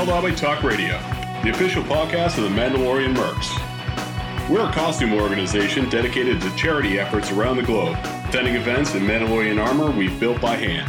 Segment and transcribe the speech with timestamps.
[0.00, 0.98] Keldabe Talk Radio,
[1.42, 3.50] the official podcast of the Mandalorian Mercs.
[4.48, 9.62] We're a costume organization dedicated to charity efforts around the globe, attending events in Mandalorian
[9.62, 10.88] armor we've built by hand.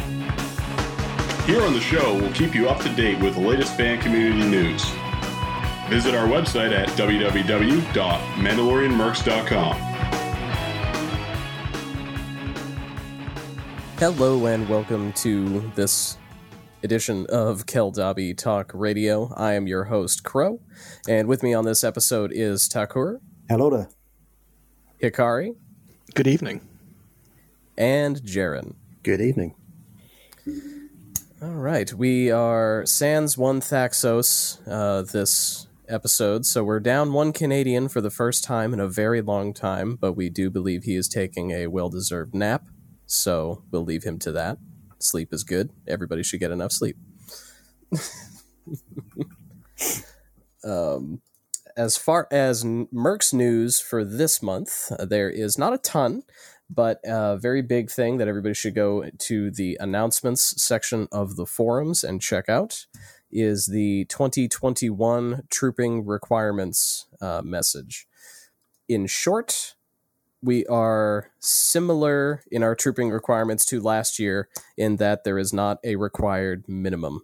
[1.42, 4.48] Here on the show, we'll keep you up to date with the latest fan community
[4.48, 4.82] news.
[5.90, 9.76] Visit our website at www.mandalorianmercs.com.
[13.98, 16.16] Hello and welcome to this
[16.82, 19.32] edition of Kel Keldabe Talk Radio.
[19.36, 20.60] I am your host, Crow,
[21.08, 23.88] and with me on this episode is Takur, Hello there.
[25.02, 25.54] Hikari,
[26.14, 26.66] Good evening.
[27.76, 28.74] and Jaren.
[29.02, 29.54] Good evening.
[31.42, 37.88] All right, we are Sans one Thaxos uh, this episode, so we're down one Canadian
[37.88, 41.08] for the first time in a very long time, but we do believe he is
[41.08, 42.64] taking a well deserved nap,
[43.06, 44.58] so we'll leave him to that.
[45.02, 45.70] Sleep is good.
[45.86, 46.96] Everybody should get enough sleep.
[50.64, 51.20] um,
[51.76, 56.22] as far as Mercs news for this month, uh, there is not a ton,
[56.68, 61.46] but a very big thing that everybody should go to the announcements section of the
[61.46, 62.86] forums and check out
[63.30, 68.06] is the 2021 trooping requirements uh, message.
[68.88, 69.74] In short,
[70.42, 75.78] we are similar in our trooping requirements to last year in that there is not
[75.84, 77.22] a required minimum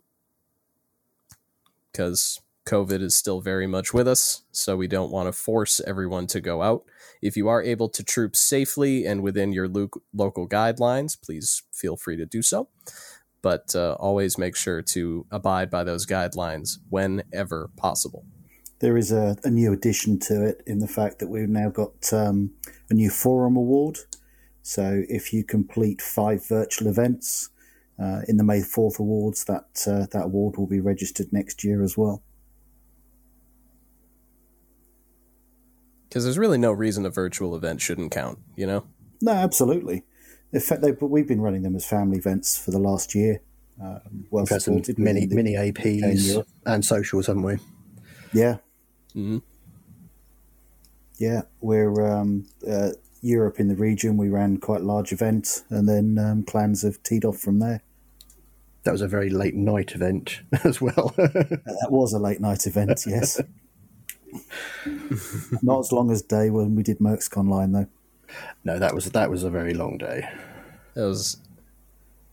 [1.91, 6.27] because COVID is still very much with us, so we don't want to force everyone
[6.29, 6.85] to go out.
[7.23, 11.97] If you are able to troop safely and within your lo- local guidelines, please feel
[11.97, 12.69] free to do so.
[13.41, 18.27] But uh, always make sure to abide by those guidelines whenever possible.
[18.81, 22.13] There is a, a new addition to it in the fact that we've now got
[22.13, 22.53] um,
[22.91, 23.99] a new forum award.
[24.63, 27.51] So if you complete five virtual events
[27.99, 31.83] uh, in the May 4th awards, that, uh, that award will be registered next year
[31.83, 32.23] as well.
[36.09, 38.85] Because there's really no reason a virtual event shouldn't count, you know?
[39.21, 40.05] No, absolutely.
[40.53, 43.43] In fact, they, but we've been running them as family events for the last year.
[43.83, 47.27] Um, well We've had some supported mini within the mini UK and APs and socials,
[47.27, 47.59] haven't we?
[48.33, 48.57] Yeah,
[49.13, 49.39] hmm
[51.19, 52.91] Yeah, we're um, uh,
[53.23, 54.17] Europe in the region.
[54.17, 57.83] We ran quite large events, and then um, clans have teed off from there.
[58.85, 61.15] That was a very late night event as well.
[61.19, 63.41] That was a late night event, yes.
[65.63, 67.87] Not as long as day when we did Mercscon line though.
[68.65, 70.29] no, that was that was a very long day.
[70.97, 71.39] It was,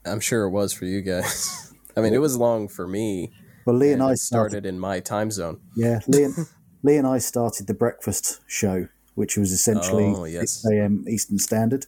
[0.06, 1.74] I'm sure it was for you guys.
[1.96, 3.32] I mean, it was long for me.
[3.66, 4.52] Well, Lee and, and I started.
[4.52, 5.60] started in my time zone.
[5.76, 6.36] Yeah, Lee and,
[6.86, 10.62] Lee and I started the breakfast show, which was essentially Oh, yes.
[10.62, 11.04] 6 a.m.
[11.10, 11.88] Eastern Standard.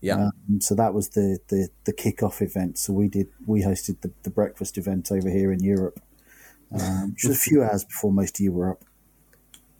[0.00, 0.28] Yeah.
[0.48, 2.78] Um, so that was the, the, the kick-off event.
[2.78, 6.00] So we did we hosted the, the breakfast event over here in Europe,
[6.72, 8.84] um, was a few hours before most of you were up.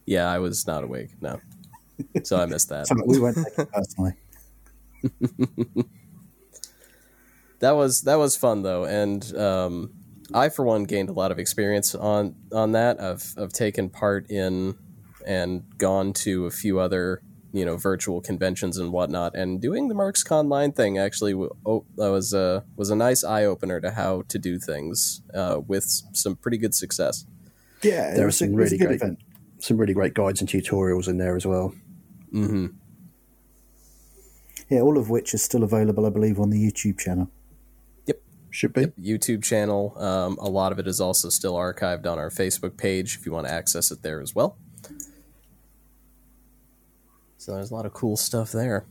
[0.05, 1.11] Yeah, I was not awake.
[1.23, 1.41] No.
[2.25, 2.87] So I missed that.
[2.89, 4.15] So we won't take it personally.
[7.61, 9.93] that was that was fun though, and um,
[10.33, 13.01] I for one gained a lot of experience on on that.
[13.01, 14.77] I've I've taken part in
[15.27, 19.95] and gone to a few other you know virtual conventions and whatnot, and doing the
[19.95, 24.23] MercsCon line thing actually oh, that was a was a nice eye opener to how
[24.29, 27.27] to do things uh, with some pretty good success.
[27.83, 29.19] Yeah, There are some a really great event.
[29.59, 31.75] some really great guides and tutorials in there as well.
[32.33, 32.67] Mm-hmm.
[34.69, 37.31] Yeah, all of which is still available, I believe, on the YouTube channel.
[38.51, 38.87] Should be.
[39.01, 39.95] YouTube channel.
[39.97, 43.33] Um, a lot of it is also still archived on our Facebook page if you
[43.33, 44.57] want to access it there as well.
[47.39, 48.85] So there's a lot of cool stuff there.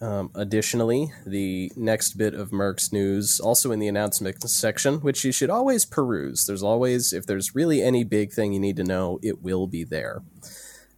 [0.00, 5.32] Um, additionally, the next bit of Mercs news, also in the announcement section, which you
[5.32, 6.46] should always peruse.
[6.46, 9.84] There's always, if there's really any big thing you need to know, it will be
[9.84, 10.22] there.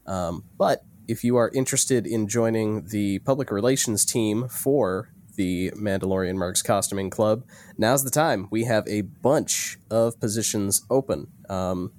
[0.06, 6.34] Um, but if you are interested in joining the public relations team for the Mandalorian
[6.34, 7.44] Mercs Costuming Club,
[7.78, 8.48] now's the time.
[8.50, 11.28] We have a bunch of positions open.
[11.48, 11.92] Um,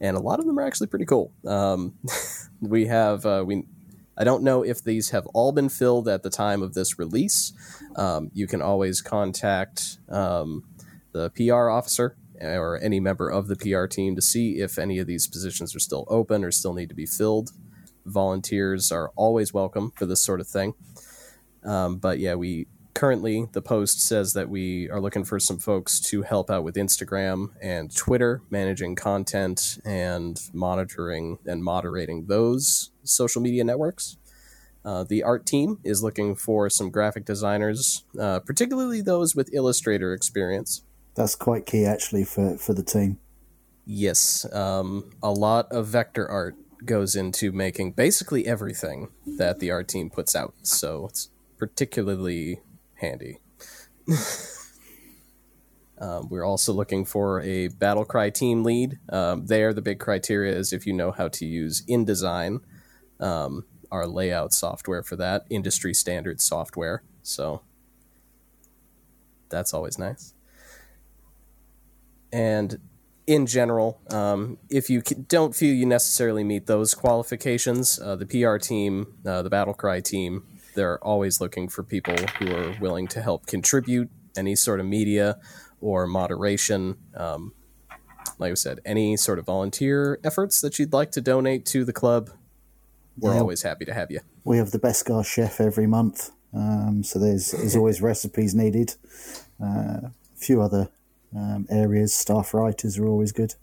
[0.00, 1.32] and a lot of them are actually pretty cool.
[1.44, 1.94] Um,
[2.60, 3.64] we have uh, we
[4.16, 7.52] I don't know if these have all been filled at the time of this release.
[7.96, 10.64] Um, you can always contact um,
[11.12, 15.08] the PR officer or any member of the PR team to see if any of
[15.08, 17.50] these positions are still open or still need to be filled.
[18.04, 20.74] Volunteers are always welcome for this sort of thing.
[21.66, 26.00] Um, but yeah, we currently the post says that we are looking for some folks
[26.00, 33.42] to help out with Instagram and Twitter, managing content and monitoring and moderating those social
[33.42, 34.16] media networks.
[34.82, 40.14] Uh, the art team is looking for some graphic designers, uh, particularly those with Illustrator
[40.14, 40.82] experience.
[41.16, 43.18] That's quite key, actually, for, for the team.
[43.84, 46.54] Yes, um, a lot of vector art
[46.84, 52.60] goes into making basically everything that the art team puts out, so it's particularly
[52.94, 53.38] handy.
[55.98, 58.98] um, we're also looking for a battle cry team lead.
[59.08, 62.60] Um, there, the big criteria is if you know how to use InDesign,
[63.20, 67.02] um, our layout software for that, industry standard software.
[67.22, 67.62] So
[69.48, 70.34] that's always nice.
[72.32, 72.78] And
[73.26, 78.56] in general, um, if you don't feel you necessarily meet those qualifications, uh, the PR
[78.58, 80.44] team, uh, the Battle Cry team,
[80.76, 85.38] they're always looking for people who are willing to help contribute any sort of media
[85.80, 86.96] or moderation.
[87.16, 87.52] Um,
[88.38, 91.92] like I said, any sort of volunteer efforts that you'd like to donate to the
[91.92, 92.30] club,
[93.18, 93.40] we're Yeah.
[93.40, 94.20] always happy to have you.
[94.44, 98.94] We have the Beskar chef every month, um, so there's there's always recipes needed.
[99.60, 100.88] Uh, a few other
[101.34, 103.54] um, areas, staff writers are always good.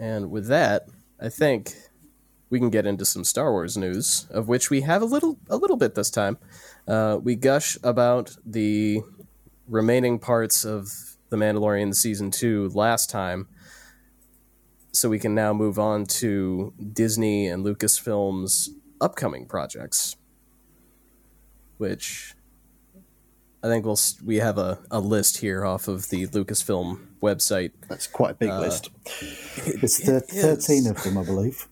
[0.00, 0.88] And with that,
[1.20, 1.74] I think
[2.54, 5.56] we can get into some Star Wars news, of which we have a little a
[5.56, 6.38] little bit this time.
[6.86, 9.00] Uh, we gush about the
[9.66, 10.88] remaining parts of
[11.30, 13.48] The Mandalorian season two last time,
[14.92, 20.14] so we can now move on to Disney and Lucasfilm's upcoming projects,
[21.78, 22.36] which
[23.64, 28.06] I think we'll we have a, a list here off of the Lucasfilm website That's
[28.06, 28.90] quite a big list.
[29.66, 30.42] It's thir- It is.
[30.66, 31.66] thirteen of them, I believe.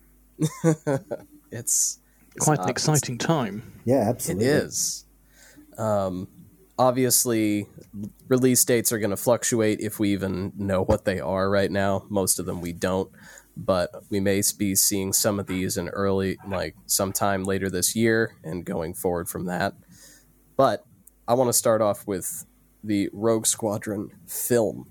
[1.52, 2.00] It's,
[2.34, 3.80] it's Quite an exciting time.
[3.84, 4.46] Yeah, absolutely.
[4.46, 5.04] is.
[5.76, 6.28] Um,
[6.78, 7.66] obviously,
[8.26, 12.06] release dates are going to fluctuate if we even know what they are right now.
[12.08, 13.10] Most of them we don't,
[13.54, 18.34] but we may be seeing some of these in early, like sometime later this year
[18.42, 19.74] and going forward from that.
[20.56, 20.86] But
[21.28, 22.46] I want to start off with
[22.82, 24.86] the Rogue Squadron film.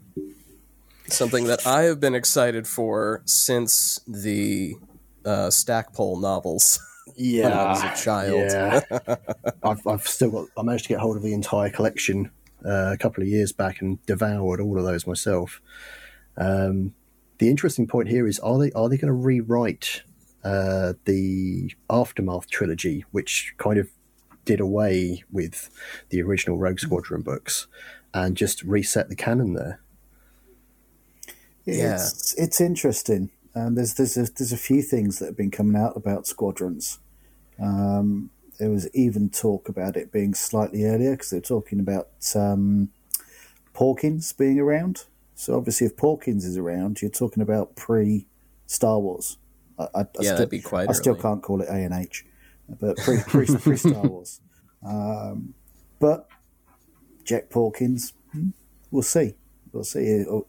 [1.08, 4.76] Something that I have been excited for since the
[5.26, 6.80] uh, Stackpole novels.
[7.16, 8.52] Yeah, when I was a child.
[8.52, 8.82] Yeah,
[9.64, 10.48] I've, I've still got.
[10.58, 12.32] I managed to get hold of the entire collection
[12.66, 15.62] uh, a couple of years back and devoured all of those myself.
[16.38, 16.94] Um,
[17.40, 20.04] the interesting point here is: are they are they going to rewrite
[20.44, 23.90] uh, the aftermath trilogy, which kind of
[24.46, 25.70] did away with
[26.10, 27.68] the original Rogue Squadron books,
[28.14, 29.82] and just reset the canon there?
[31.66, 31.96] Yeah.
[31.96, 33.30] It's, it's interesting.
[33.54, 37.00] Um, there's there's a, there's a few things that have been coming out about squadrons.
[37.62, 42.90] Um, there was even talk about it being slightly earlier because they're talking about um,
[43.74, 45.06] Porkins being around.
[45.36, 48.28] So obviously, if Porkins is around, you're talking about pre
[48.68, 49.38] Star Wars.
[49.78, 51.94] I, I, I Yeah, still, that'd be quite I still can't call it A and
[51.94, 52.26] H,
[52.80, 54.40] but pre pre, pre Star Wars.
[54.86, 55.54] Um,
[56.00, 56.28] but
[57.26, 58.50] Jek Porkins, hmm,
[58.92, 59.36] we'll see.
[59.74, 60.26] We'll see.
[60.30, 60.42] Uh,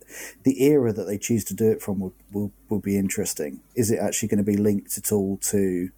[0.42, 3.60] The era that they choose to do it from will, will, will be interesting.
[3.74, 5.90] Is it actually going to be linked at all to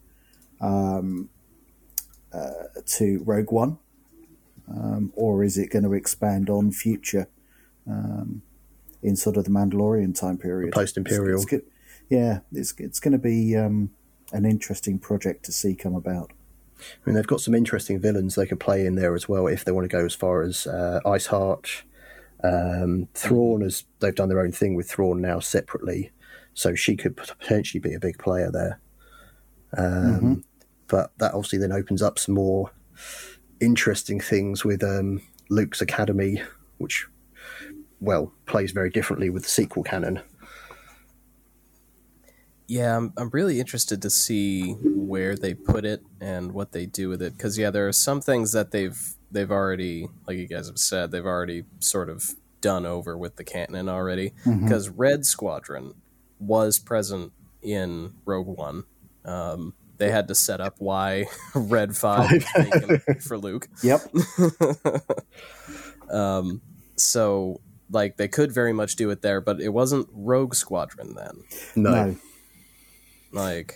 [0.60, 1.30] um,
[2.32, 3.78] uh, to Rogue One,
[4.68, 7.28] um, or is it going to expand on future
[7.86, 8.42] um,
[9.02, 11.42] in sort of the Mandalorian time period, Post-Imperial.
[11.42, 11.66] It's, it's
[12.08, 13.90] yeah, it's it's going to be um,
[14.32, 16.32] an interesting project to see come about.
[16.80, 19.64] I mean, they've got some interesting villains they could play in there as well if
[19.64, 21.82] they want to go as far as uh, Iceheart,
[22.44, 23.62] um, Thrawn.
[23.62, 26.12] As they've done their own thing with Thrawn now separately,
[26.52, 28.80] so she could potentially be a big player there.
[29.76, 30.44] Um,
[30.86, 32.70] But that obviously then opens up some more
[33.60, 36.42] interesting things with um, Luke's Academy,
[36.78, 37.06] which
[38.00, 40.20] well plays very differently with the sequel canon.
[42.66, 47.08] Yeah, I'm, I'm really interested to see where they put it and what they do
[47.08, 47.36] with it.
[47.36, 51.10] Because yeah, there are some things that they've they've already, like you guys have said,
[51.10, 52.30] they've already sort of
[52.60, 54.32] done over with the canon already.
[54.62, 55.94] Because Red Squadron
[56.38, 58.84] was present in Rogue One.
[59.24, 62.44] Um, they had to set up why Red Five
[63.20, 63.68] for Luke.
[63.82, 64.00] Yep.
[66.10, 66.60] Um,
[66.96, 71.42] so like they could very much do it there, but it wasn't Rogue Squadron then.
[71.76, 72.16] No, No.
[73.34, 73.74] Like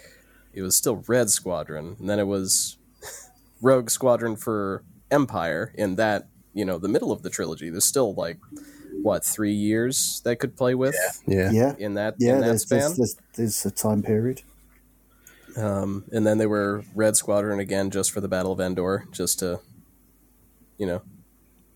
[0.52, 2.78] it was still Red Squadron, and then it was
[3.62, 7.70] Rogue Squadron for Empire in that you know the middle of the trilogy.
[7.70, 8.38] There's still like
[9.02, 10.94] what three years they could play with
[11.26, 11.74] yeah, Yeah.
[11.78, 12.34] in that Yeah.
[12.34, 12.78] in that There's, span.
[12.80, 14.42] there's, there's, there's a time period.
[15.56, 19.38] Um, and then they were Red Squadron again just for the Battle of Endor, just
[19.40, 19.60] to
[20.78, 21.02] you know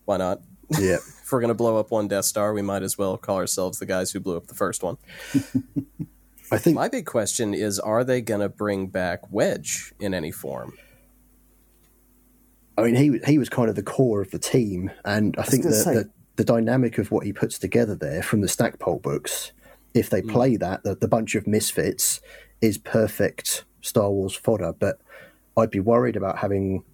[0.04, 0.40] why not?
[0.78, 0.96] yeah.
[1.22, 3.86] If we're gonna blow up one Death Star, we might as well call ourselves the
[3.86, 4.98] guys who blew up the first one.
[6.52, 10.74] I think My big question is: Are they gonna bring back Wedge in any form?
[12.76, 15.64] I mean, he he was kind of the core of the team, and I think
[15.64, 19.00] gonna that say- the, the dynamic of what he puts together there from the Stackpole
[19.00, 19.52] books
[19.94, 20.30] if they hmm.
[20.30, 22.20] play that, the, the bunch of misfits
[22.60, 24.72] is perfect Star Wars fodder.
[24.72, 25.00] But
[25.56, 26.84] I'd be worried about having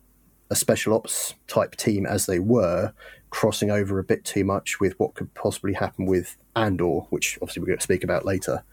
[0.51, 2.93] a special ops type team as they were
[3.31, 7.61] crossing over a bit too much with what could possibly happen with Andor, which obviously
[7.61, 8.65] we're going to speak about later.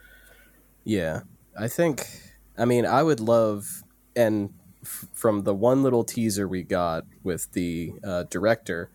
[0.86, 1.22] Yeah,
[1.60, 2.08] I think.
[2.58, 3.84] I mean, I would love,
[4.16, 8.90] and f- from the one little teaser we got with the uh, director,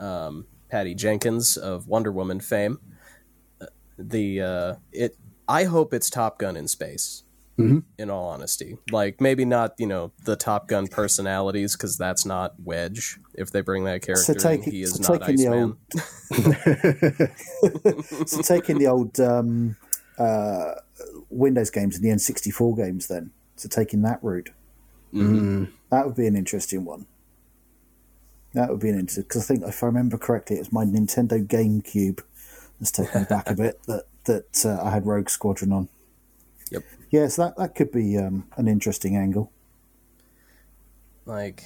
[0.00, 2.78] um, Patty Jenkins of Wonder Woman fame,
[3.60, 3.66] uh,
[3.98, 5.16] the uh, it.
[5.48, 7.22] I hope it's Top Gun in space.
[7.58, 7.84] Mhm.
[7.96, 12.52] In all honesty, like maybe not you know the Top Gun personalities because that's not
[12.62, 13.18] Wedge.
[13.32, 15.78] If they bring that character, take in, he is so not taking the old-
[18.28, 19.76] so taking the old um,
[20.18, 20.72] uh,
[21.30, 24.50] Windows games and the N64 games, then so taking that route,
[25.90, 27.06] that would be an interesting one.
[28.54, 30.84] That would be an interesting because I think if I remember correctly, it was my
[30.84, 32.20] Nintendo GameCube.
[32.80, 33.80] Let's take me back a bit.
[33.86, 35.88] That that uh, I had Rogue Squadron on.
[36.70, 36.82] Yep.
[37.10, 39.52] Yeah, so that that could be um, an interesting angle.
[41.26, 41.64] like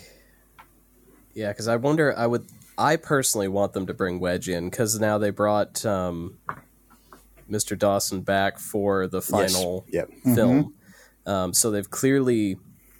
[1.35, 2.47] yeah because i wonder i would
[2.79, 6.39] i personally want them to bring wedge in because now they brought um,
[7.51, 10.11] mr dawson back for the final Yep.
[10.35, 10.75] film
[11.27, 12.57] um, so they've clearly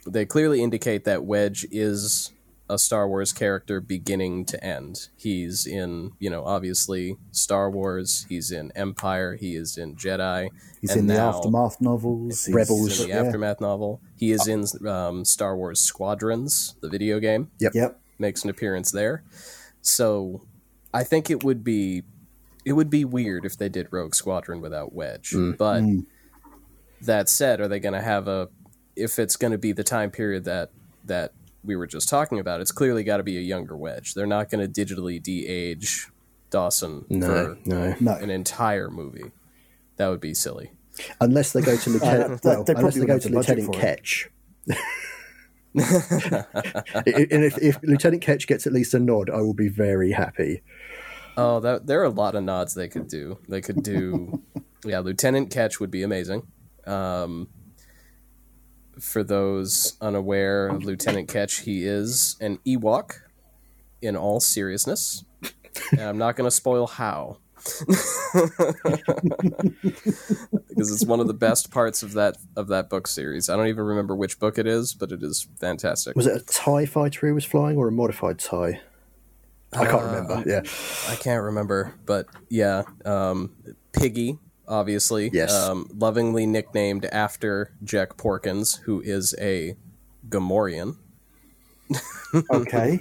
[0.07, 2.33] they clearly indicate that wedge is
[2.69, 8.51] a star wars character beginning to end he's in you know obviously star wars he's
[8.53, 10.49] in empire he is in jedi
[10.81, 12.49] He's and in the aftermath novels.
[12.51, 12.89] Rebels.
[12.89, 13.23] He's in the yeah.
[13.23, 14.01] aftermath novel.
[14.17, 17.51] He is in um, Star Wars Squadrons, the video game.
[17.59, 18.01] Yep.
[18.19, 19.23] Makes an appearance there.
[19.83, 20.41] So,
[20.95, 22.03] I think it would be
[22.65, 25.31] it would be weird if they did Rogue Squadron without Wedge.
[25.31, 25.57] Mm.
[25.57, 26.07] But mm.
[27.01, 28.49] that said, are they going to have a?
[28.97, 30.71] If it's going to be the time period that
[31.05, 31.33] that
[31.65, 34.15] we were just talking about, it's clearly got to be a younger Wedge.
[34.15, 36.09] They're not going to digitally de-age
[36.51, 37.95] Dawson No, for no.
[38.01, 38.13] No.
[38.15, 39.33] an entire movie.
[39.97, 40.73] That would be silly.
[41.21, 43.31] Unless they go to Lieutenant, they- well, they unless probably they go to have the
[43.31, 44.29] budget Lieutenant Kettch.
[47.33, 50.63] and if, if Lieutenant Kettch gets at least a nod, I will be very happy.
[51.37, 53.39] Oh, that there are a lot of nods they could do.
[53.49, 54.43] They could do,
[54.85, 54.99] yeah.
[55.01, 56.47] Lieutenant Kettch would be amazing.
[56.87, 57.49] Um,
[58.99, 63.13] for those unaware, Lieutenant Kettch, he is an Ewok.
[64.03, 65.27] In all seriousness,
[65.93, 67.37] and I'm not going to spoil how,
[70.69, 73.51] because it's one of the best parts of that of that book series.
[73.51, 76.17] I don't even remember which book it is, but it is fantastic.
[76.17, 78.81] Was it a TIE fighter he was flying or a modified TIE?
[79.73, 80.43] I can't remember.
[80.47, 80.63] Yeah.
[81.09, 83.55] I can't remember, but yeah, um,
[83.93, 85.53] Piggy, obviously, Yes.
[85.53, 89.77] um, lovingly nicknamed after Jek Porkins, who is a
[90.29, 90.97] Gamorrean.
[92.53, 93.01] Okay.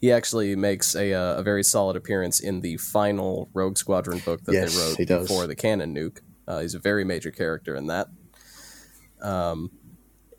[0.00, 4.42] He actually makes a, uh, a very solid appearance in the final Rogue Squadron book
[4.44, 6.20] that Yes, they wrote before the canon nuke.
[6.48, 8.08] Uh, he's a very major character in that.
[9.20, 9.70] Um,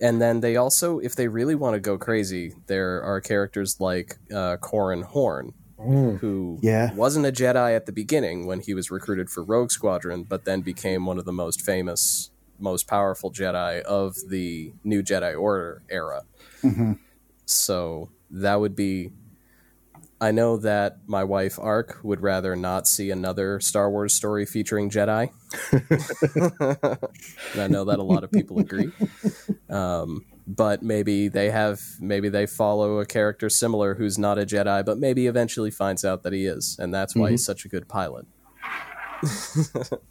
[0.01, 4.17] and then they also, if they really want to go crazy, there are characters like
[4.31, 6.93] uh, Corran Horn, who Yeah.
[6.93, 10.61] wasn't a Jedi at the beginning when he was recruited for Rogue Squadron, but then
[10.61, 16.23] became one of the most famous, most powerful Jedi of the New Jedi Order era.
[17.45, 19.11] So that would be.
[20.21, 24.91] I know that my wife Ark would rather not see another Star Wars story featuring
[24.91, 25.31] Jedi.
[27.53, 28.91] and I know that a lot of people agree.
[29.67, 34.85] Um, but maybe they have maybe they follow a character similar who's not a Jedi,
[34.85, 37.87] but maybe eventually finds out that he is, and that's why he's such a good
[37.87, 38.27] pilot.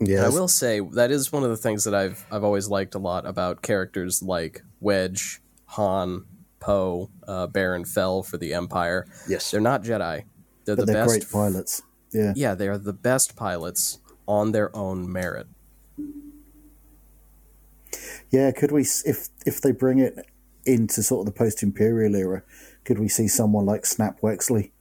[0.00, 0.26] Yeah.
[0.26, 2.98] I will say that is one of the things that I've I've always liked a
[2.98, 6.26] lot about characters like Wedge, Han,
[6.60, 9.06] Poe, uh, Baron Fel for the Empire.
[9.28, 9.50] Yes.
[9.50, 10.24] They're not Jedi.
[10.64, 11.08] They're But the they're best.
[11.20, 11.82] great pilots.
[12.12, 12.32] Yeah.
[12.36, 15.46] Yeah, they are the best pilots on their own merit.
[18.30, 20.26] Yeah, could we, if if they bring it
[20.64, 22.42] into sort of the post-imperial era,
[22.84, 24.72] could we see someone like Snap Wexley?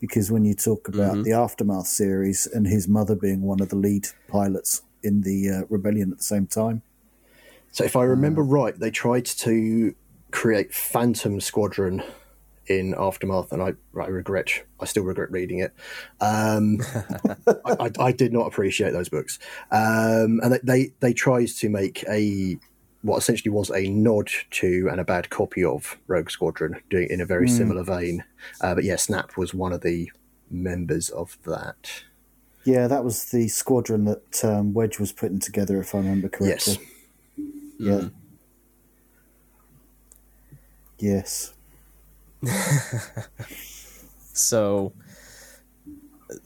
[0.00, 1.22] Because when you talk about Mm-hmm.
[1.22, 5.62] the aftermath series and his mother being one of the lead pilots in the uh,
[5.68, 6.82] rebellion at the same time,
[7.72, 9.94] So if I remember right, they tried to
[10.36, 12.02] create Phantom Squadron
[12.66, 15.72] in Aftermath, and I, I regret, I still regret reading it.
[16.20, 16.80] Um,
[17.64, 19.38] I, I, I did not appreciate those books,
[19.70, 22.58] um, and they, they they tried to make a
[23.00, 27.12] what essentially was a nod to and a bad copy of Rogue Squadron, doing it
[27.12, 28.22] in a very similar vein.
[28.60, 30.10] Uh, but yeah, Snap was one of the
[30.50, 32.02] members of that.
[32.64, 36.78] yeah, that was the squadron that um, Wedge was putting together, if I remember correctly.
[37.38, 37.42] Yes.
[37.78, 38.08] Yeah.
[40.98, 41.54] Yes.
[44.36, 44.92] So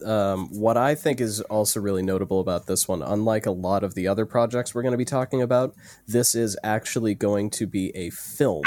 [0.05, 3.95] um, what I think is also really notable about this one, unlike a lot of
[3.95, 5.75] the other projects we're going to be talking about,
[6.07, 8.63] this is actually going to be a film,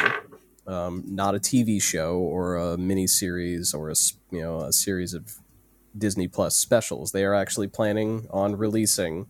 [0.66, 3.94] um, not a TV show or a mini series or a
[4.30, 5.38] you know a series of
[5.96, 7.12] Disney Plus specials.
[7.12, 9.26] They are actually planning on releasing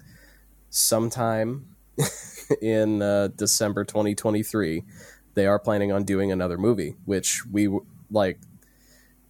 [0.70, 1.76] sometime
[2.60, 4.82] in uh, December 2023.
[5.34, 7.68] They are planning on doing another movie, which we
[8.10, 8.38] like.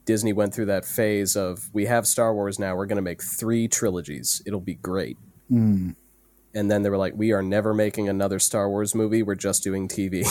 [0.04, 3.22] Disney went through that phase of we have Star Wars now, we're going to make
[3.22, 4.42] three trilogies.
[4.44, 5.16] It'll be great.
[5.50, 5.96] Mm.
[6.54, 9.22] And then they were like, we are never making another Star Wars movie.
[9.22, 10.24] We're just doing TV.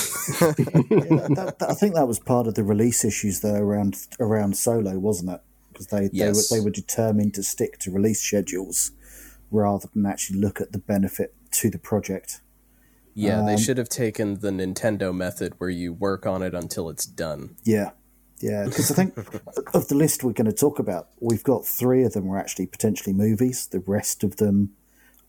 [0.93, 4.55] Yeah, that, that- I think that was part of the release issues though around around
[4.57, 5.41] Solo, wasn't it?
[5.71, 6.49] Because they Yes.
[6.49, 8.91] they were they were determined to stick to release schedules
[9.49, 12.41] rather than actually look at the benefit to the project.
[13.15, 16.89] Yeah, they Um, should have taken the Nintendo method where you work on it until
[16.89, 17.55] it's done.
[17.63, 17.91] Yeah,
[18.39, 18.65] yeah.
[18.65, 19.17] Because I think
[19.73, 22.67] of the list we're going to talk about, we've got three of them are actually
[22.67, 23.67] potentially movies.
[23.67, 24.73] The rest of them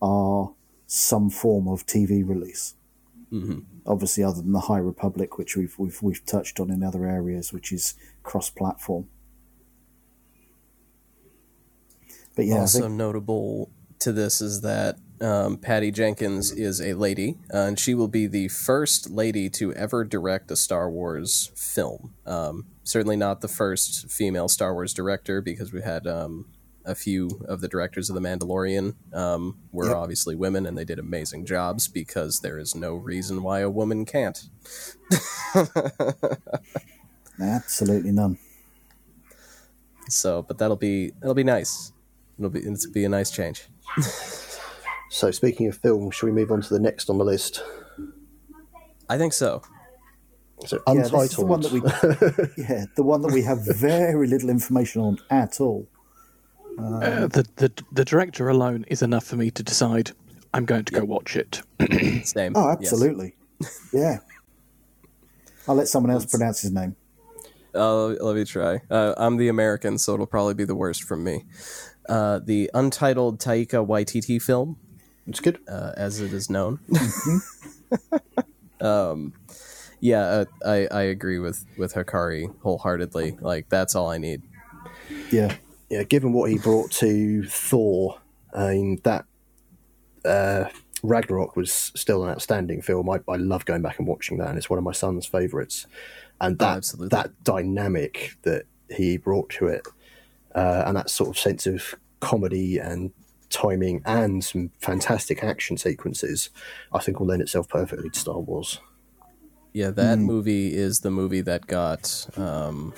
[0.00, 0.53] are
[0.87, 2.75] some form of TV release.
[3.31, 7.07] hmm Obviously, other than the High Republic, which we've we've we've touched on in other
[7.07, 9.07] areas, which is cross-platform.
[12.35, 17.38] But yeah, also think, notable to this is that um, Patty Jenkins is a lady,
[17.52, 22.14] uh, and she will be the first lady to ever direct a Star Wars film.
[22.26, 26.47] Um, certainly not the first female Star Wars director, because we had um,
[26.85, 29.97] a few of the directors of The Mandalorian um, were Yep.
[29.97, 34.04] obviously women, and they did amazing jobs because there is no reason why a woman
[34.04, 34.42] can't.
[37.40, 38.38] absolutely none.
[40.09, 41.92] So, but that'll be that'll be nice.
[42.38, 43.64] It'll be it'll be a nice change.
[45.14, 47.62] So, speaking of film, shall we move on to the next on the list?
[49.08, 49.62] I think so.
[50.67, 51.30] So, Yeah, this Untitled.
[51.30, 51.80] is the one that we,
[52.65, 55.86] yeah, the one that we have very little information on at all.
[56.76, 60.10] Uh, the, the the director alone is enough for me to decide
[60.52, 61.62] I'm going to go watch it.
[62.26, 62.54] Same.
[62.56, 62.93] Oh, yes.
[62.93, 63.36] absolutely.
[63.93, 64.19] Yeah.
[65.69, 66.97] I'll let someone else pronounce his name.
[67.73, 68.80] Uh, let me try.
[68.91, 71.45] Uh, I'm the American, so it'll probably be the worst from me.
[72.08, 74.76] Uh, the untitled Taika Waititi film,
[75.26, 75.58] It's good.
[75.69, 76.80] uh, as it is known.
[78.80, 79.32] um,
[80.00, 83.39] yeah, uh, I I agree with with Hikari wholeheartedly.
[83.41, 84.43] Like that's all I need.
[85.30, 85.56] Yeah.
[85.91, 88.19] Yeah, given what he brought to Thor,
[88.54, 89.26] I mean, that
[90.25, 90.65] uh,
[91.02, 93.08] Ragnarok was still an outstanding film.
[93.10, 95.87] I, I love going back and watching that, and it's one of my son's favourites.
[96.41, 97.08] And Oh, that absolutely.
[97.10, 99.87] that dynamic that he brought to it,
[100.54, 103.13] uh, and that sort of sense of comedy and
[103.54, 106.50] timing and some fantastic action sequences,
[106.93, 108.80] I think will lend itself perfectly to Star Wars.
[109.73, 112.95] Yeah, that movie is the movie that got um,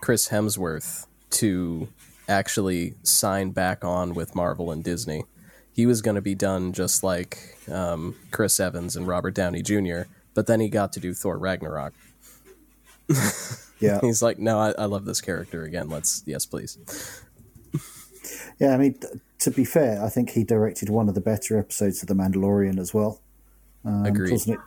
[0.00, 1.88] Chris Hemsworth to
[2.28, 5.24] actually sign back on with Marvel and Disney.
[5.72, 10.02] He was going to be done just like um, Chris Evans and Robert Downey Jr.,
[10.34, 11.92] but then he got to do Thor Ragnarok.
[13.78, 14.00] Yeah.
[14.02, 15.88] He's like, no, I, I love this character again.
[15.88, 16.78] Let's, yes, please.
[18.58, 19.08] Yeah, I mean, t-
[19.40, 22.78] to be fair, I think he directed one of the better episodes of The Mandalorian
[22.78, 23.20] as well.
[23.84, 24.32] Um, Agreed.
[24.32, 24.60] Wasn't it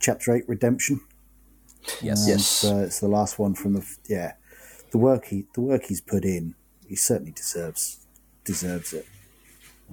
[0.00, 1.00] Chapter 8 Redemption?
[2.02, 2.24] Yes.
[2.24, 2.46] Um, Yes.
[2.46, 3.96] So it's the last one from the.
[4.08, 4.32] Yeah.
[4.90, 6.54] The work he the work he's put in,
[6.86, 8.06] he certainly deserves
[8.44, 9.06] deserves it.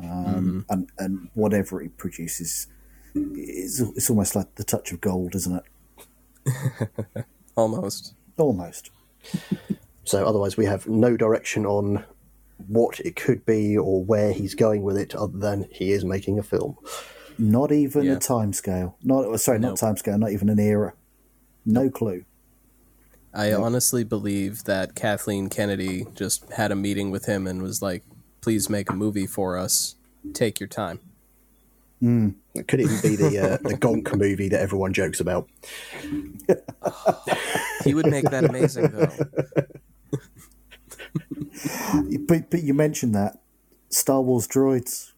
[0.02, 2.68] Um, and, and whatever he produces,
[3.14, 5.62] it's, it's almost like the touch of gold, isn't
[6.46, 6.90] it?
[7.56, 8.14] Almost.
[8.38, 8.92] Almost.
[10.04, 12.04] So otherwise, we have no direction on
[12.68, 16.40] what it could be or where he's going with it, other than he is making
[16.40, 16.78] a film.
[17.38, 18.14] Not even Yeah.
[18.14, 18.96] a time scale.
[19.04, 19.70] Not oh, sorry, No.
[19.70, 20.18] not time scale.
[20.18, 20.94] Not even an era.
[21.66, 22.24] No clue.
[23.34, 28.04] I honestly believe that Kathleen Kennedy just had a meeting with him and was like,
[28.40, 29.96] please make a movie for us.
[30.34, 31.00] Take your time.
[32.02, 35.50] It could even be the uh, the Gonk movie that everyone jokes about.
[37.84, 39.12] He would make that amazing, though.
[42.28, 43.40] But but you mentioned that
[43.90, 45.12] Star Wars droids.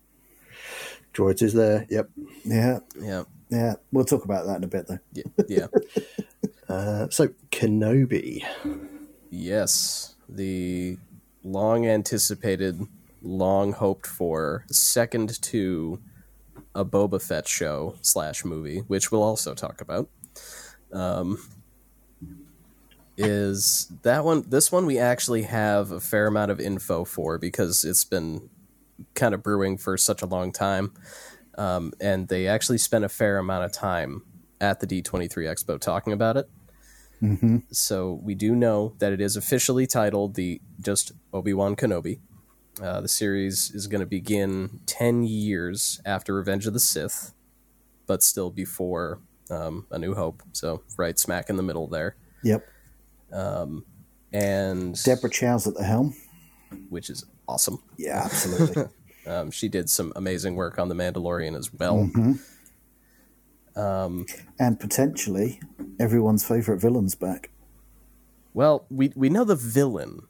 [1.13, 1.85] Droids is there.
[1.89, 2.09] Yep.
[2.43, 3.73] Yeah, Yeah, yeah.
[3.91, 4.99] We'll talk about that in a bit though.
[5.13, 5.67] yeah, yeah.
[6.69, 8.43] Uh, so Kenobi.
[9.29, 10.97] Yes, the
[11.41, 12.85] long anticipated,
[13.21, 16.01] long hoped for second to
[16.75, 20.09] a Boba Fett show slash movie, which we'll also talk about.
[20.91, 21.39] Um,
[23.17, 24.43] is that one?
[24.47, 28.49] This one we actually have a fair amount of info for because it's been
[29.15, 30.93] kind of brewing for such a long time,
[31.57, 34.23] um, and they actually spent a fair amount of time
[34.61, 36.49] at the D23 Expo talking about it.
[37.21, 37.57] Mm-hmm.
[37.71, 42.19] So we do know that it is officially titled the just Obi Wan Kenobi.
[42.79, 47.33] Uh, the series is going to begin ten years after Revenge of the Sith,
[48.05, 50.43] but still before um, A New Hope.
[50.51, 52.15] So right smack in the middle there.
[52.43, 52.67] Yep.
[53.31, 56.15] And Deborah Chow's at the helm.
[56.89, 57.81] which is awesome.
[57.97, 58.85] Yeah, absolutely.
[59.25, 62.09] Um, she did some amazing work on The Mandalorian as well.
[63.75, 64.25] Um,
[64.57, 65.59] and potentially
[65.99, 67.49] everyone's favourite villain's back.
[68.53, 70.21] Well, we we know the villain,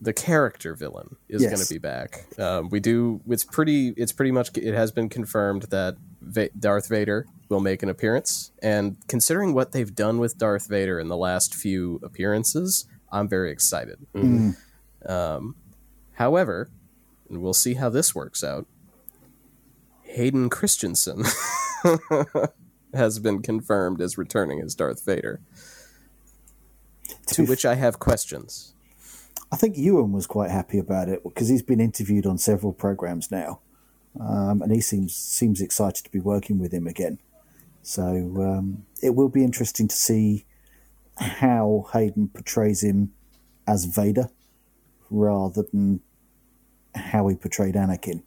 [0.00, 1.50] the character villain, is Yes.
[1.50, 2.24] going to be back.
[2.38, 3.20] Um, we do.
[3.28, 3.88] It's pretty.
[3.96, 4.56] It's pretty much.
[4.56, 8.52] It has been confirmed that Va- Darth Vader will make an appearance.
[8.62, 13.50] And considering what they've done with Darth Vader in the last few appearances, I'm very
[13.50, 13.98] excited.
[15.06, 15.56] Um,
[16.12, 16.70] however,
[17.28, 18.66] and we'll see how this works out.
[20.02, 21.24] Hayden Christensen
[22.94, 25.40] has been confirmed as returning as Darth Vader
[27.28, 28.74] to be which I have questions.
[29.52, 33.30] I think Ewan was quite happy about it because he's been interviewed on several programs
[33.30, 33.60] now,
[34.18, 37.18] um, and he seems seems excited to be working with him again.
[37.82, 40.44] So um, it will be interesting to see
[41.16, 43.12] how Hayden portrays him
[43.66, 44.30] as Vader
[45.10, 46.00] rather than
[46.94, 48.22] how he portrayed Anakin.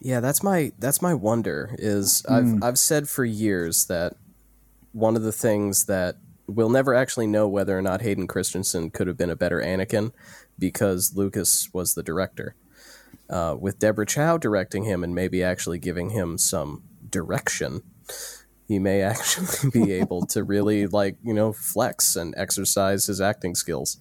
[0.00, 4.14] Yeah, that's my that's my wonder is I've I've said for years that
[4.92, 9.06] one of the things that we'll never actually know whether or not Hayden Christensen could
[9.06, 10.12] have been a better Anakin
[10.58, 12.54] because Lucas was the director.
[13.28, 17.82] Uh, with Deborah Chow directing him and maybe actually giving him some direction,
[18.68, 23.54] he may actually be able to really like you know flex and exercise his acting
[23.54, 23.98] skills.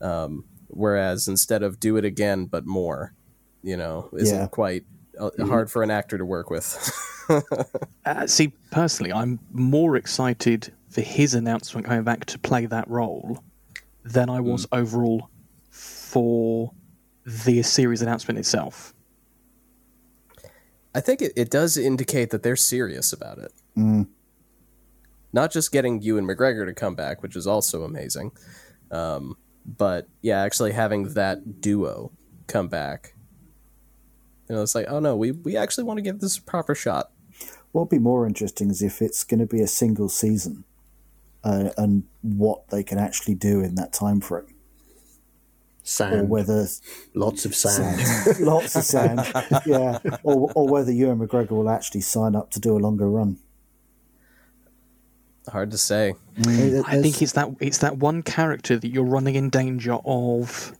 [0.00, 3.14] Um, whereas instead of do it again but more,
[3.62, 4.46] you know, isn't Yeah.
[4.48, 4.84] quite
[5.18, 6.90] uh, hard for an actor to work with.
[8.06, 13.44] Uh, see, personally, I'm more excited for his announcement coming back to play that role
[14.02, 15.28] than I was overall
[15.70, 16.72] for
[17.28, 18.94] the series announcement itself.
[20.94, 23.52] I think it, it does indicate that they're serious about it.
[25.32, 28.32] Not just getting Ewan McGregor to come back, which is also amazing,
[28.90, 29.36] um,
[29.66, 32.10] but yeah, actually having that duo
[32.46, 33.14] come back.
[34.48, 36.74] You know, it's like, oh no, we, we actually want to give this a proper
[36.74, 37.10] shot.
[37.72, 40.64] What'd be more interesting is if it's going to be a single season,
[41.44, 44.54] uh, and what they can actually do in that time frame,
[46.00, 46.66] or whether
[47.14, 48.40] Lots of sand.
[48.40, 49.20] lots of sand,
[49.66, 53.38] yeah, or or whether Ewan McGregor will actually sign up to do a longer run.
[55.48, 56.14] Hard to say.
[56.40, 56.84] Mm.
[56.86, 60.74] I think it's that it's that one character that you're running in danger of.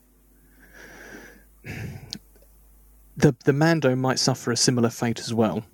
[3.16, 5.64] The the Mando might suffer a similar fate as well.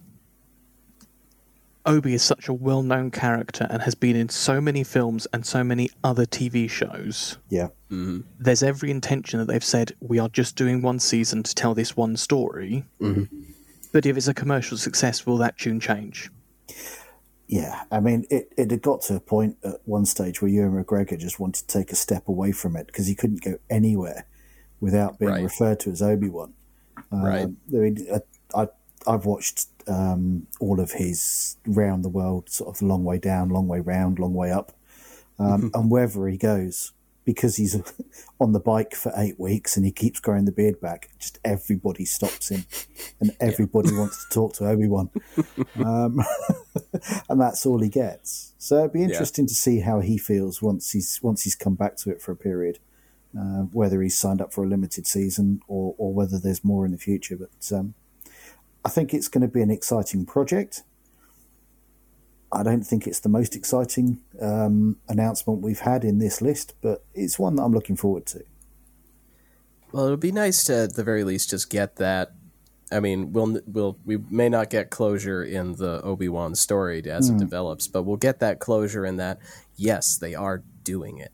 [1.86, 5.44] Obi is such a well known character and has been in so many films and
[5.44, 7.38] so many other TV shows.
[7.50, 8.20] Yeah, mm-hmm.
[8.38, 11.96] There's every intention that they've said we are just doing one season to tell this
[11.96, 12.84] one story.
[13.00, 13.42] Mm-hmm.
[13.92, 16.30] But if it's a commercial success, will that tune change?
[17.46, 17.82] yeah.
[17.92, 21.18] I mean, it it had got to a point at one stage where Ewan McGregor
[21.18, 24.24] just wanted to take a step away from it because he couldn't go anywhere
[24.80, 25.42] without being Right.
[25.42, 26.54] referred to as Obi Wan.
[27.12, 27.42] right.
[27.44, 28.68] Um, I mean, I, I
[29.06, 33.68] I've watched um, all of his round the world, sort of long way down, long
[33.68, 34.72] way round, long way up,
[35.38, 36.92] um, and wherever he goes,
[37.24, 37.80] because he's
[38.40, 42.04] on the bike for eight weeks and he keeps growing the beard back, just everybody
[42.04, 42.64] stops him,
[43.20, 45.10] and everybody wants to talk to Obi Wan,
[45.84, 46.20] um,
[47.28, 48.52] and that's all he gets.
[48.58, 51.96] So it'd be interesting to see how he feels once he's once he's come back
[51.98, 52.78] to it for a period
[53.38, 56.92] uh, whether he's signed up for a limited season or, or whether there's more in
[56.92, 57.36] the future.
[57.36, 57.94] But um,
[58.84, 60.82] I think it's going to be an exciting project.
[62.52, 67.04] I don't think it's the most exciting um, announcement we've had in this list, but
[67.14, 68.44] it's one that I'm looking forward to.
[69.90, 72.32] Well, it'll be nice to, at the very least, just get that.
[72.92, 77.30] I mean, we'll we'll we may not get closure in the Obi Wan story as
[77.30, 79.38] it develops, but we'll get that closure in that.
[79.74, 81.32] Yes, they are doing it.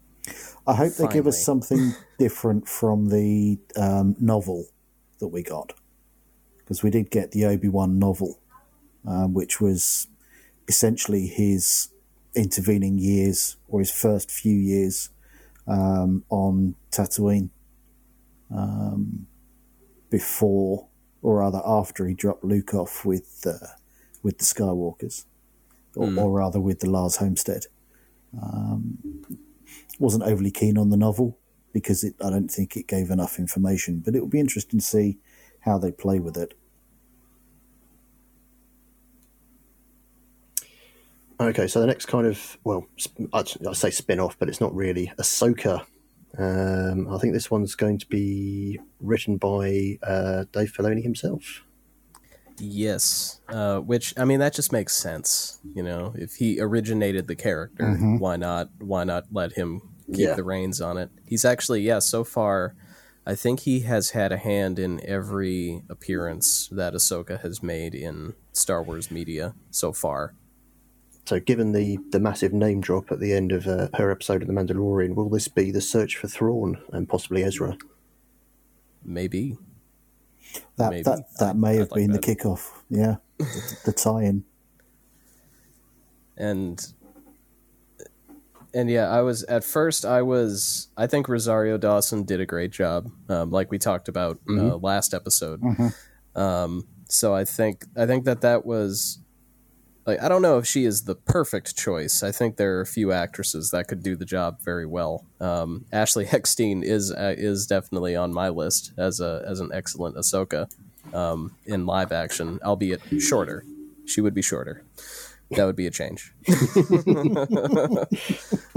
[0.67, 4.67] I hope they give us something different from the um, novel
[5.19, 5.73] that we got,
[6.71, 8.39] because we did get the Obi Wan novel,
[9.05, 10.07] um, which was
[10.69, 11.89] essentially his
[12.37, 15.11] intervening years or his first few years
[15.67, 17.51] um, on Tatooine
[18.57, 19.27] um,
[20.11, 20.87] before
[21.23, 23.67] or rather after he dropped Luke off with uh,
[24.23, 25.25] with the Skywalkers,
[25.97, 27.67] or, or rather with the Lars Homestead
[29.99, 31.37] wasn't overly keen on the novel
[31.73, 34.03] because it, I don't think it gave enough information.
[34.05, 35.19] But it will be interesting to see
[35.63, 36.57] how they play with it.
[41.41, 42.87] Okay, so the next kind of well,
[43.33, 45.87] I'd, I'd say spin-off, but it's not really Ahsoka.
[46.39, 51.65] Um, I think this one's going to be written by uh, Dave Filoni himself.
[52.59, 55.61] Yes, uh, which I mean that just makes sense.
[55.75, 58.69] You know, if he originated the character, why not?
[58.79, 60.35] Why not let him keep Yeah.
[60.35, 61.11] the reins on it?
[61.27, 62.75] He's actually, yeah, so far,
[63.27, 68.35] I think he has had a hand in every appearance that Ahsoka has made in
[68.53, 70.35] Star Wars media so far.
[71.31, 74.49] So, given the the massive name drop at the end of uh, her episode of
[74.49, 77.79] The Mandalorian, will this be the search for Thrawn and possibly Ezra?
[79.05, 79.57] Maybe.
[80.77, 81.03] That Maybe.
[81.05, 82.23] that that may I'd have like been that.
[82.23, 82.83] the kickoff.
[82.89, 84.43] Yeah, the, the tie-in.
[86.37, 86.85] and
[88.75, 92.73] and yeah i was at first i was i think rosario dawson did a great
[92.73, 95.63] job um, like we talked about uh, last episode
[96.35, 99.20] um, so i think i think that that was
[100.11, 102.87] like i don't know if she is the perfect choice i think there are a
[102.87, 107.67] few actresses that could do the job very well um, ashley eckstein is uh, is
[107.67, 110.69] definitely on my list as a as an excellent ahsoka
[111.15, 113.65] um, in live action albeit shorter
[114.07, 114.85] she would be shorter
[115.57, 116.33] that would be a change.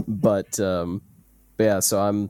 [0.08, 1.02] but, um,
[1.58, 2.30] but yeah, so I'm.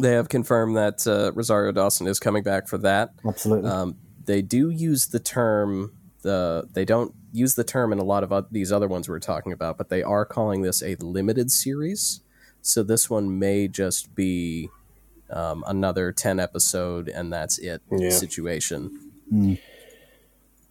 [0.00, 3.10] They have confirmed that uh, Rosario Dawson is coming back for that.
[3.26, 3.68] Absolutely.
[3.68, 5.92] Um, they do use the term.
[6.22, 9.18] The they don't use the term in a lot of o- these other ones we're
[9.20, 12.20] talking about, but they are calling this a limited series.
[12.62, 14.68] So this one may just be
[15.30, 18.10] um, another ten episode, and that's it Yeah.
[18.10, 19.10] situation.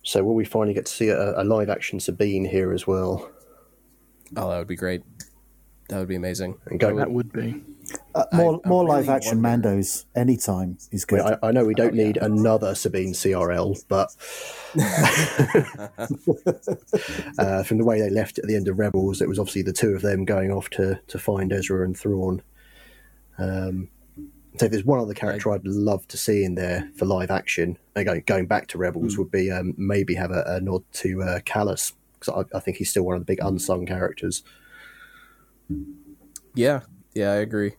[0.04, 3.30] So, will we finally get to see a, a live action Sabine here as well?
[4.38, 5.02] Oh, that would be great.
[5.90, 6.58] That would be amazing.
[6.68, 7.62] And go, That would be.
[8.16, 11.22] Uh, more I more really live action wonder- Mandos anytime is good.
[11.22, 14.16] I, I know we don't need another Sabine CRL, but
[17.40, 19.74] uh, from the way they left at the end of Rebels, it was obviously the
[19.74, 22.42] two of them going off to, to find Ezra and Thrawn.
[23.38, 23.90] Um,
[24.58, 27.78] so if there's one other character I'd love to see in there for live action,
[27.96, 31.22] and going, going back to Rebels, would be um, maybe have a, a nod to
[31.22, 34.44] uh, Kallus, because I, I think he's still one of the big unsung characters.
[36.56, 36.82] Yeah,
[37.14, 37.74] yeah, I agree.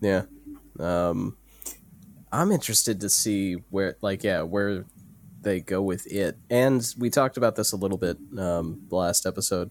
[0.00, 0.22] Yeah,
[0.78, 1.36] um,
[2.32, 4.84] I'm interested to see where, like, yeah, where
[5.40, 6.36] they go with it.
[6.50, 9.70] And we talked about this a little bit um, last episode,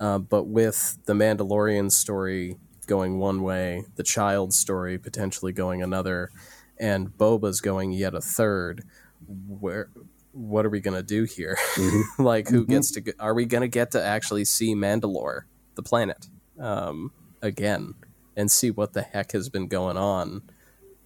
[0.00, 6.30] uh, but with the Mandalorian story going one way, the child story potentially going another,
[6.78, 8.84] and Boba's going yet a third.
[9.26, 9.88] Where,
[10.32, 11.56] what are we gonna do here?
[12.18, 13.14] like, who gets to?
[13.20, 15.42] Are we gonna get to actually see Mandalore,
[15.76, 16.26] the planet?
[16.58, 17.94] um, again
[18.36, 20.42] and see what the heck has been going on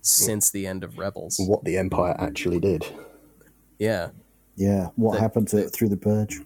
[0.00, 1.40] since the end of Rebels.
[1.40, 2.86] What the Empire actually did.
[3.78, 4.10] Yeah,
[4.54, 6.40] yeah, what They- happened to it through the purge?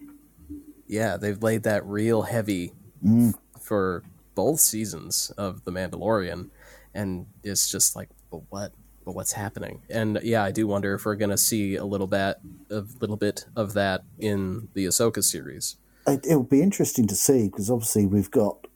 [0.87, 2.73] yeah, they've laid that real heavy
[3.03, 3.33] mm.
[3.59, 4.03] for
[4.35, 6.49] both seasons of The Mandalorian,
[6.93, 8.73] and it's just like, but what?
[9.05, 9.81] But what's happening?
[9.89, 12.37] And yeah, I do wonder if we're gonna see a little bit,
[12.69, 15.77] a little bit of that in the Ahsoka series.
[16.05, 18.67] It, it'll be interesting to see because obviously we've got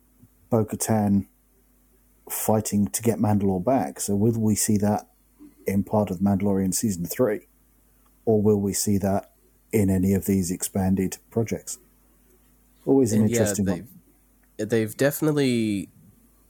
[0.55, 1.25] Bo-Katan
[2.29, 3.99] fighting to get Mandalore back.
[3.99, 5.07] So will we see that
[5.67, 7.47] in part of Mandalorian season three,
[8.25, 9.31] or will we see that
[9.73, 11.77] in any of these expanded projects?
[12.85, 13.87] Always an And interesting they've,
[14.59, 14.67] one.
[14.69, 15.89] they've definitely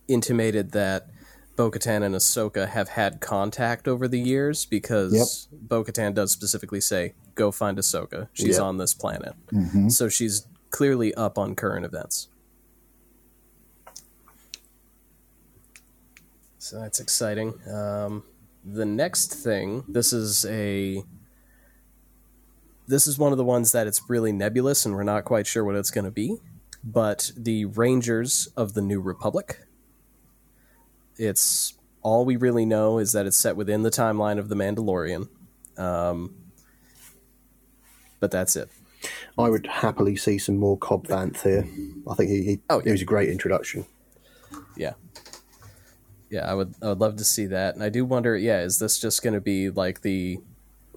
[0.07, 1.09] intimated that
[1.55, 7.49] Bo-Katan and Ahsoka have had contact over the years because Bo-Katan does specifically say, "Go
[7.49, 8.27] find Ahsoka.
[8.33, 8.61] She's Yep.
[8.61, 9.87] on this planet." Mm-hmm.
[9.89, 12.27] So she's clearly up on current events.
[16.65, 17.53] So that's exciting.
[17.71, 18.23] Um,
[18.63, 21.03] the next thing, this is a
[22.87, 25.63] this is one of the ones that it's really nebulous and we're not quite sure
[25.63, 26.37] what it's going to be
[26.83, 29.65] but the rangers of the new republic
[31.17, 31.73] it's
[32.03, 35.27] all we really know is that it's set within the timeline of the mandalorian
[35.79, 36.35] um,
[38.19, 38.69] but that's it
[39.37, 41.67] I would happily see some more Cobb Vanth here.
[42.09, 43.85] I think he, he, Oh, he was a great introduction.
[44.77, 44.93] yeah
[46.35, 48.77] yeah i would i would love to see that and i do wonder yeah is
[48.77, 50.37] this just going to be like the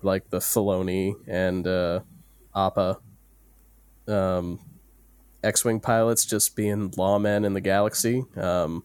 [0.03, 2.01] like the Filoni and uh
[2.55, 2.99] appa
[4.09, 4.59] um
[5.45, 8.83] x-wing pilots just being lawmen in the galaxy um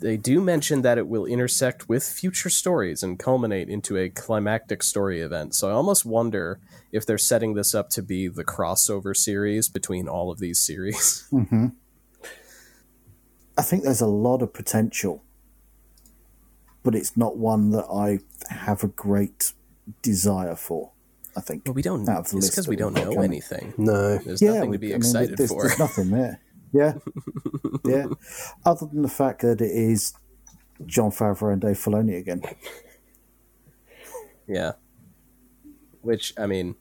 [0.00, 4.80] they do mention that it will intersect with future stories and culminate into a climactic
[4.80, 5.56] story event.
[5.56, 6.60] So I almost wonder
[6.92, 11.26] if they're setting this up to be the crossover series between all of these series.
[13.58, 15.22] I think there's a lot of potential,
[16.82, 18.20] but it's not one that I
[18.54, 19.52] have a great
[20.00, 20.92] desire for.
[21.36, 21.64] I think.
[21.66, 22.08] Well, we don't.
[22.08, 23.24] Out of the It's because we don't know coming.
[23.24, 23.74] anything.
[23.76, 24.18] No.
[24.18, 25.66] There's yeah, nothing to be I mean, excited there's, for.
[25.66, 26.40] There's nothing there.
[26.72, 26.94] Yeah,
[27.84, 28.06] yeah.
[28.64, 30.12] Other than the fact that it is
[30.86, 32.42] Jon Favreau and Dave Filoni again.
[34.50, 34.72] Yeah.
[36.00, 36.74] Which I mean,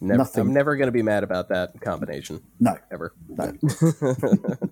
[0.00, 0.40] never, Nothing.
[0.40, 3.12] I'm never going to be mad about that combination No, ever.
[3.28, 3.52] no.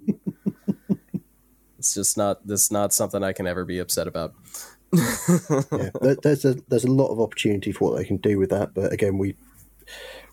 [1.80, 2.46] It's just not.
[2.46, 4.34] This not something I can ever be upset about.
[4.92, 6.14] yeah.
[6.22, 8.92] There's a there's a lot of opportunity for what they can do with that, but
[8.92, 9.34] again, we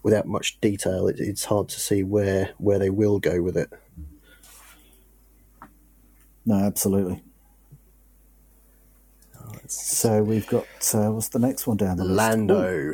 [0.03, 3.71] without much detail, it, it's hard to see where where they will go with it.
[6.45, 7.23] No, absolutely.
[9.67, 12.17] So we've got uh, what's the next one down the list?
[12.17, 12.91] Lando.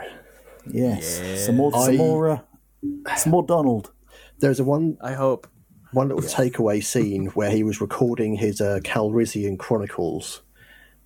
[0.67, 3.91] Yes, some more, some I- more, uh, some more Donald.
[4.37, 5.47] There's a one I hope.
[5.93, 10.41] One little takeaway scene where he was recording his uh, Calrissian Chronicles,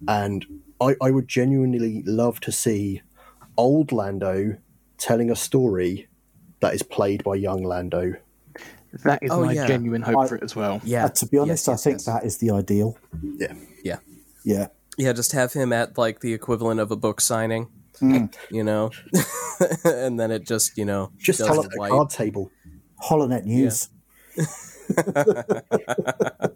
[0.07, 0.45] and
[0.81, 3.01] I, I would genuinely love to see
[3.57, 4.57] old Lando
[4.97, 6.07] telling a story
[6.59, 8.15] that is played by young Lando.
[9.03, 9.67] That is Oh, my yeah.
[9.67, 10.81] genuine hope I- for it as well.
[10.83, 11.05] Yeah.
[11.05, 12.05] Uh, to be honest, Yes, yes, I think yes.
[12.05, 12.97] that is the ideal.
[13.21, 13.97] Yeah, Yeah.
[14.43, 15.13] Yeah, Yeah.
[15.13, 17.67] Just have him at like the equivalent of a book signing.
[17.99, 18.25] Hmm.
[18.51, 18.91] You know,
[19.83, 22.51] and then it just you know just tell the it at a card table.
[23.09, 23.89] Holonet News.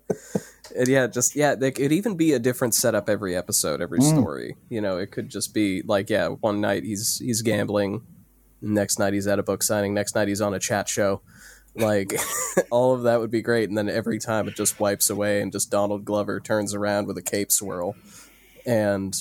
[0.74, 4.08] And yeah, just yeah, it could even be a different setup every episode, every Hmm.
[4.08, 4.56] story.
[4.70, 8.04] You know, it could just be like, yeah, one night he's he's gambling,
[8.62, 11.22] next night he's at a book signing, next night he's on a chat show.
[11.76, 12.14] Like
[12.72, 15.52] all of that would be great, and then every time it just wipes away, and
[15.52, 17.96] just Donald Glover turns around with a cape swirl,
[18.66, 19.14] and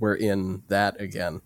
[0.00, 1.40] we're in that again.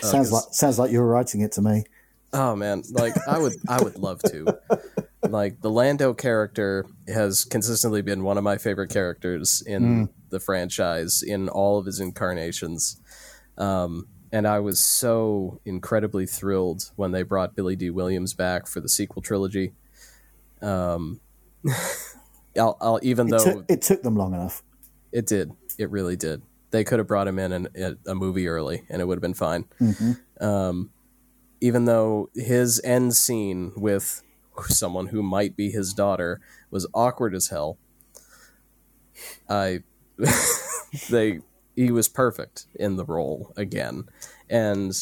[0.00, 1.84] Sounds like sounds like you're writing it to me.
[2.32, 4.58] Oh man, like I would I would love to.
[5.28, 11.22] Like the Lando character has consistently been one of my favorite characters in the franchise
[11.22, 13.00] in all of his incarnations.
[13.58, 18.80] Um, and I was so incredibly thrilled when they brought Billy Dee Williams back for
[18.80, 19.72] the sequel trilogy.
[20.62, 21.20] Um,
[22.58, 24.62] I'll, I'll even It, though took, it took them long enough.
[25.12, 25.52] it did.
[25.78, 26.42] It really did.
[26.70, 29.34] They could have brought him in in a movie early, and it would have been
[29.34, 29.66] fine.
[30.40, 30.90] Um,
[31.62, 34.22] even though his end scene with
[34.66, 37.78] someone who might be his daughter was awkward as hell,
[39.48, 39.82] I
[41.10, 41.40] they
[41.76, 44.04] he was perfect in the role again,
[44.50, 44.92] and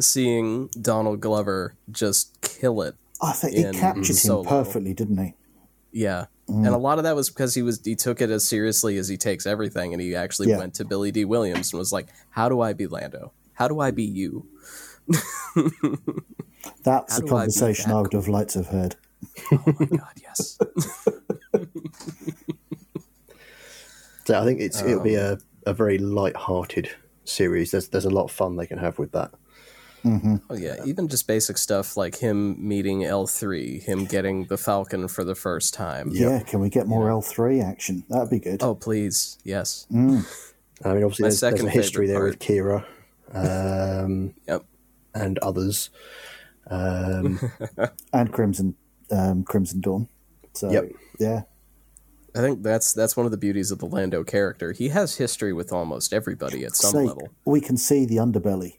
[0.00, 4.44] seeing Donald Glover just kill it I think he captured him Solo.
[4.44, 5.34] perfectly, didn't he?
[5.92, 6.26] yeah.
[6.48, 6.64] Mm.
[6.64, 9.08] And a lot of that was because he was he took it as seriously as
[9.08, 10.58] he takes everything and he actually Yeah.
[10.58, 13.32] went to Billy Dee Williams and was like, How do I be Lando?
[13.54, 14.46] How do I be you?
[16.84, 18.96] That's How the do I conversation that I would have liked to have heard.
[19.52, 20.58] Oh my god, yes.
[24.24, 26.90] So I think it's it'll be Um, a, a very light-hearted
[27.24, 27.70] series.
[27.70, 29.30] There's there's a lot of fun they can have with that.
[30.04, 35.08] Oh yeah, even just basic stuff like him meeting L three, him getting the Falcon
[35.08, 36.10] for the first time.
[36.12, 38.04] Yeah, can we get more L three action?
[38.10, 38.62] That'd be good.
[38.62, 39.86] Oh please, yes.
[39.90, 40.22] I mean,
[40.84, 42.84] obviously, My there's, there's second a history there favorite with
[43.34, 44.64] Qi'ra um, Yep.
[45.14, 45.90] And others.
[46.70, 47.40] Um,
[48.12, 48.74] And Crimson,
[49.10, 50.08] um, Crimson Dawn.
[50.54, 50.92] So Yep.
[51.18, 51.42] yeah,
[52.34, 54.72] I think that's that's one of the beauties of the Lando character.
[54.72, 57.28] He has history with almost everybody at some Say, level.
[57.44, 58.78] we can see the underbelly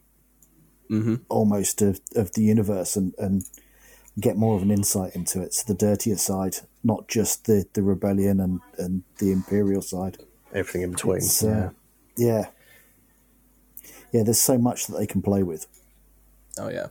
[0.92, 1.16] Mm-hmm.
[1.30, 3.44] almost of, of the universe and, and
[4.20, 5.54] get more of an insight into it.
[5.54, 10.18] So the dirtier side, not just the, the rebellion and, and the imperial side.
[10.52, 11.22] everything in between.
[11.22, 11.72] So,
[12.18, 12.26] yeah.
[12.28, 12.46] yeah.
[14.12, 15.68] Yeah, there's so much that they can play with.
[16.58, 16.88] Oh yeah.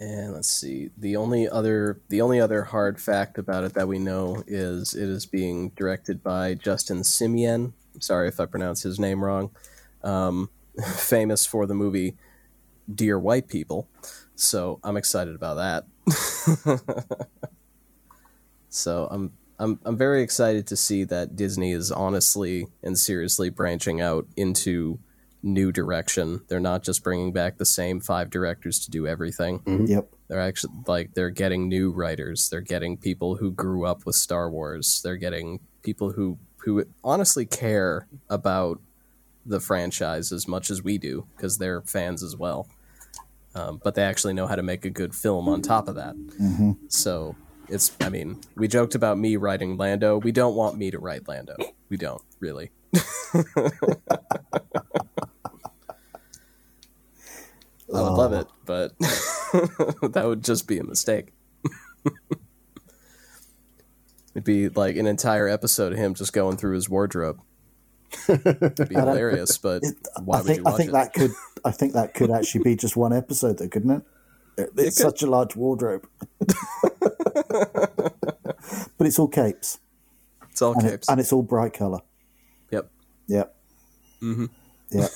[0.00, 0.90] And let's see.
[0.96, 5.08] The only other the only other hard fact about it that we know is it
[5.08, 7.72] is being directed by Justin Simien.
[7.98, 9.50] Sorry if I pronounce his name wrong.
[10.04, 10.50] Um,
[10.96, 12.16] famous for the movie
[12.92, 13.88] Dear White People.
[14.36, 16.80] So I'm excited about that.
[18.68, 24.00] so I'm I'm I'm very excited to see that Disney is honestly and seriously branching
[24.00, 25.00] out into
[25.42, 26.42] new direction.
[26.48, 29.62] They're not just bringing back the same five directors to do everything.
[29.66, 30.08] Yep.
[30.28, 32.48] They're actually like they're getting new writers.
[32.48, 35.00] They're getting people who grew up with Star Wars.
[35.02, 38.80] They're getting people who who honestly care about
[39.46, 42.68] the franchise as much as we do because they're fans as well.
[43.54, 46.14] Um, but they actually know how to make a good film on top of that.
[46.88, 47.34] So
[47.68, 50.18] it's I mean we joked about me writing Lando.
[50.18, 51.56] We don't want me to write Lando.
[51.88, 52.70] We don't really.
[57.94, 58.98] I would love it, but
[60.12, 61.32] that would just be a mistake.
[64.34, 67.40] It'd be like an entire episode of him just going through his wardrobe.
[68.28, 69.82] It'd be hilarious, but
[70.22, 70.92] why I would think you I think it?
[70.92, 71.30] that could
[71.64, 74.02] I think that could actually be just one episode, though, couldn't it?
[74.58, 75.02] It- It's could.
[75.04, 76.06] such a large wardrobe,
[76.38, 76.56] but
[79.00, 79.78] it's all capes
[80.50, 81.08] it's all and, it- capes.
[81.08, 82.00] and it's all bright color.
[82.70, 82.90] Yep.
[83.28, 83.56] Yep.
[84.22, 84.46] Mm-hmm.
[84.90, 85.10] Yep.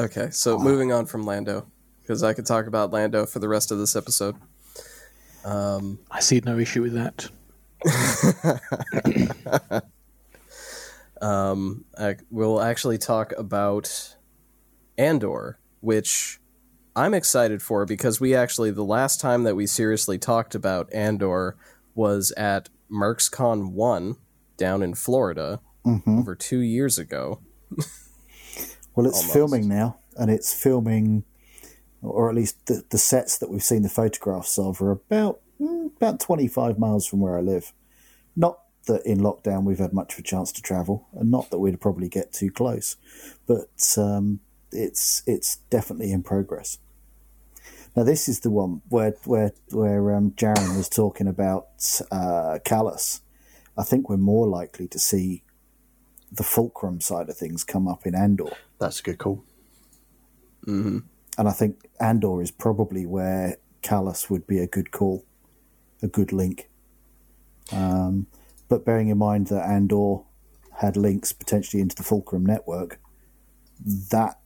[0.00, 1.66] Okay, so moving on from Lando,
[2.00, 4.34] because I could talk about Lando for the rest of this episode.
[5.44, 7.28] Um, I see no issue with that.
[11.20, 14.16] Um, I, we'll actually talk about
[14.96, 16.40] Andor, which
[16.96, 21.56] I'm excited for because we actually, the last time that we seriously talked about Andor
[21.94, 24.16] was at MercsCon 1
[24.56, 26.20] down in Florida mm-hmm.
[26.20, 27.40] over two years ago.
[28.94, 29.32] Well, it's Almost.
[29.32, 31.24] filming now, and it's filming,
[32.02, 35.94] or at least the, the sets that we've seen the photographs of are about mm,
[35.96, 37.72] about twenty five miles from where I live.
[38.36, 41.58] Not that in lockdown we've had much of a chance to travel, and not that
[41.58, 42.96] we'd probably get too close,
[43.46, 44.40] but um,
[44.72, 46.78] it's it's definitely in progress.
[47.96, 51.68] Now this is the one where where where um, Jaron was talking about
[52.10, 53.20] uh, Kallus.
[53.76, 55.42] I think we're more likely to see
[56.32, 58.52] the fulcrum side of things come up in Andor.
[58.78, 59.44] That's a good call.
[61.38, 65.24] and I think Andor is probably where Kallus would be a good call,
[66.02, 66.68] a good link.
[67.72, 68.26] Um,
[68.68, 70.18] but bearing in mind that Andor
[70.80, 73.00] had links potentially into the Fulcrum network,
[74.10, 74.38] that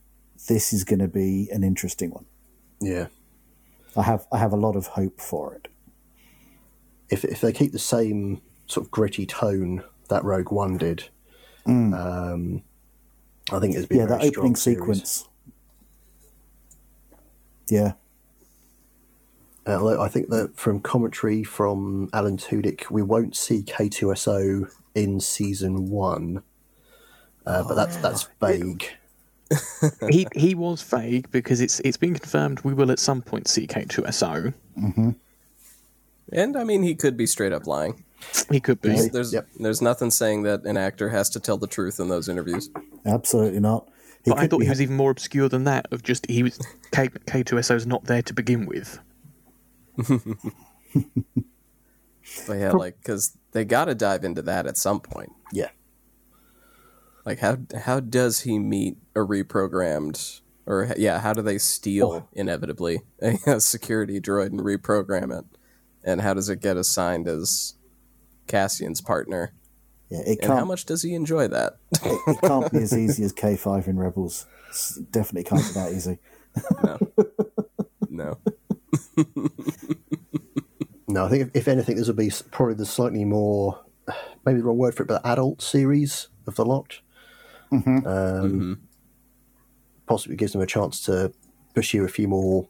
[0.49, 2.27] this is going to be an interesting one.
[2.81, 3.07] Yeah.
[3.97, 5.69] I have I have a lot of hope for it.
[7.09, 11.09] If if they keep the same sort of gritty tone that Rogue One did,
[11.67, 12.63] um,
[13.53, 14.01] I think it'd be a Mm.
[14.03, 14.79] yeah, that very strong opening series.
[14.79, 15.29] sequence.
[17.69, 17.93] Yeah,
[19.67, 25.19] Uh, although I think that from commentary from Alan Tudyk, we won't see K2SO in
[25.21, 26.43] season one,
[27.47, 28.85] uh, but that's that's vague.
[30.11, 33.67] he he was vague because it's it's been confirmed we will at some point see
[33.67, 34.53] K2SO.
[36.33, 38.05] And I mean, he could be straight up lying.
[38.51, 38.91] He could be.
[38.91, 39.49] There's, there's, Yep.
[39.61, 42.71] there's nothing saying that an actor has to tell the truth in those interviews.
[43.07, 43.89] absolutely not.
[44.25, 45.87] He But I thought be- he was even more obscure than that.
[45.93, 46.59] Of just he was
[46.93, 48.99] K K2SO's not there to begin with.
[52.47, 55.33] But yeah, like, because they got to dive into that at some point.
[55.53, 55.69] Yeah,
[57.27, 62.29] Like, how how does he meet a reprogrammed, or yeah, how do they steal oh.
[62.33, 63.01] inevitably
[63.47, 65.45] a, security droid and reprogram it,
[66.03, 67.75] and how does it get assigned as
[68.47, 69.53] Cassian's partner,
[70.11, 71.79] yeah, it and how much does he enjoy that?
[72.05, 74.47] it can't be as easy as K five in Rebels.
[74.69, 76.19] It's definitely can't be that easy.
[76.83, 76.99] no,
[78.11, 78.39] no.
[81.09, 83.81] no, I think if, if anything, this will be probably the slightly more,
[84.45, 87.01] maybe the wrong word for it, but adult series of the lot.
[87.73, 88.83] Um,
[90.07, 91.33] Possibly gives them a chance to
[91.75, 92.69] pursue a few more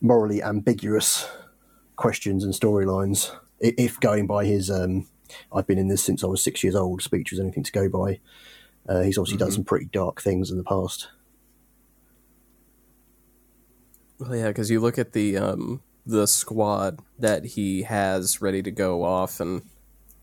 [0.00, 1.28] morally ambiguous
[1.96, 3.30] questions and storylines.
[3.64, 5.06] If going by his, um,
[5.52, 7.88] I've been in this since I was six years old speech was anything to go
[7.88, 8.20] by.
[8.86, 11.08] Uh, he's obviously done some pretty dark things in the past.
[14.18, 18.70] Well, yeah, because you look at the um, the squad that he has ready to
[18.70, 19.62] go off and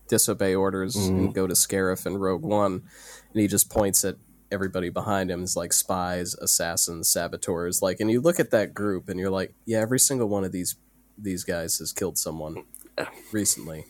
[0.08, 2.84] disobey orders and go to Scarif and Rogue One,
[3.32, 4.16] and he just points at
[4.52, 7.82] everybody behind him as like spies, assassins, saboteurs.
[7.82, 10.52] Like, and you look at that group and you're like, yeah, every single one of
[10.52, 10.76] these
[11.18, 12.64] these guys has killed someone
[13.32, 13.84] recently.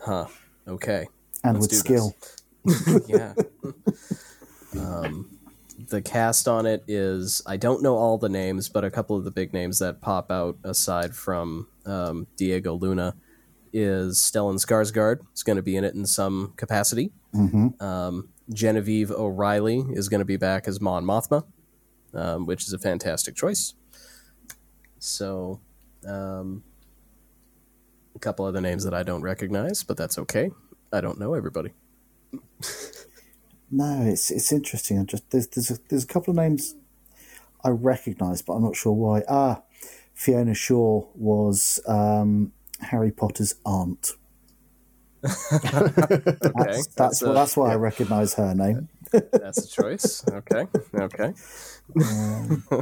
[0.00, 0.26] Huh.
[0.66, 1.06] Okay.
[1.44, 2.16] And Let's with skill.
[3.08, 3.34] yeah.
[4.78, 5.38] um,
[5.88, 9.24] the cast on it is I don't know all the names, but a couple of
[9.24, 13.14] the big names that pop out aside from um, Diego Luna
[13.72, 17.12] is Stellan Skarsgård is going to be in it in some capacity.
[17.80, 21.44] Um, Genevieve O'Reilly is going to be back as Mon Mothma,
[22.14, 23.74] um, which is a fantastic choice.
[24.98, 25.60] So,
[26.06, 26.62] um,
[28.22, 30.50] couple other names that I don't recognize, but that's okay.
[30.92, 31.70] I don't know everybody.
[33.70, 34.98] No, it's it's interesting.
[35.00, 36.74] I just there's there's a, there's a couple of names
[37.64, 39.22] I recognise, but I'm not sure why.
[39.28, 39.62] Ah,
[40.14, 44.12] Fiona Shaw was um, Harry Potter's aunt.
[46.54, 48.88] Okay, That's that's, a- that's why I recognise her name.
[49.12, 50.24] That's a choice.
[50.28, 51.32] Okay, okay.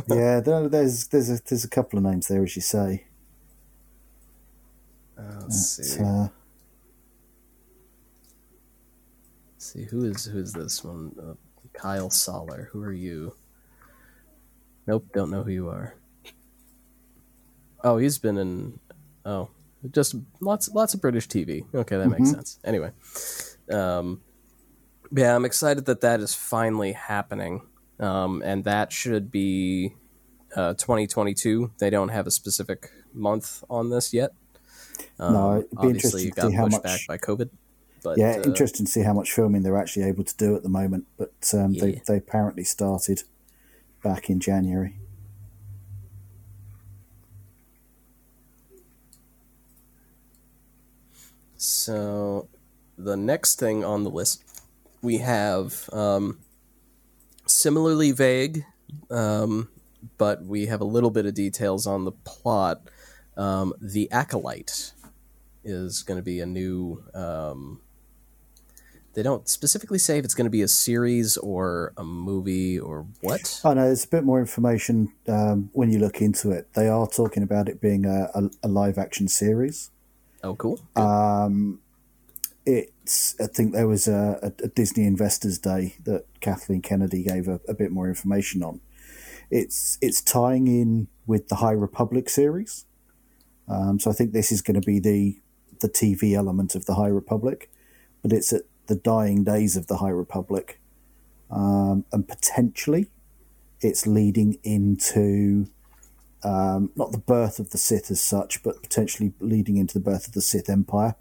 [0.08, 3.04] yeah, there, there's there's a there's a couple of names there, as you say.
[5.20, 6.02] Uh, let's It's, see.
[6.02, 6.28] uh,
[9.52, 11.12] Let's see who is who is this one?
[11.22, 11.34] Uh,
[11.74, 12.68] Kyle Soller.
[12.72, 13.34] Who are you?
[14.86, 15.94] Nope, don't know who you are.
[17.84, 18.78] Oh, he's been in.
[19.24, 19.50] Oh,
[19.90, 21.64] just lots lots of British TV.
[21.74, 22.58] Okay, that makes sense.
[22.64, 22.90] Anyway,
[23.70, 24.22] um,
[25.12, 27.60] yeah, I'm excited that that is finally happening,
[27.98, 29.94] um, and that should be
[30.56, 31.72] uh, 2022.
[31.78, 34.30] They don't have a specific month on this yet.
[35.18, 37.50] Um, No, it'd be obviously, interesting to see how pushed much- back by COVID.
[38.02, 40.62] But yeah, uh, interesting to see how much filming they're actually able to do at
[40.62, 41.06] the moment.
[41.18, 41.82] But um, Yeah.
[41.84, 43.24] they they apparently started
[44.02, 44.96] back in January.
[51.56, 52.48] So,
[52.96, 54.42] the next thing on the list,
[55.02, 56.38] we have um,
[57.46, 58.64] similarly vague,
[59.10, 59.68] um,
[60.16, 62.82] but we have a little bit of details on the plot.
[63.36, 64.92] Um, the Acolyte
[65.64, 67.02] is going to be a new.
[67.14, 67.80] Um,
[69.14, 73.06] they don't specifically say if it's going to be a series or a movie or
[73.20, 73.60] what.
[73.64, 76.72] Oh no, there's a bit more information um, when you look into it.
[76.74, 79.90] They are talking about it being a, a, a live action series.
[80.42, 80.80] Oh, cool.
[82.64, 87.48] It's I think there was a, a, a Disney Investors Day that Kathleen Kennedy gave
[87.48, 88.80] a, a bit more information on.
[89.50, 92.84] It's it's tying in with the High Republic series,
[93.68, 95.40] um, so I think this is going to be the
[95.80, 97.70] the TV element of the High Republic,
[98.22, 100.78] but it's at the dying days of the High Republic,
[101.50, 103.08] um, and potentially
[103.80, 105.68] it's leading into
[106.42, 110.26] um, not the birth of the Sith as such, but potentially leading into the birth
[110.26, 111.14] of the Sith Empire.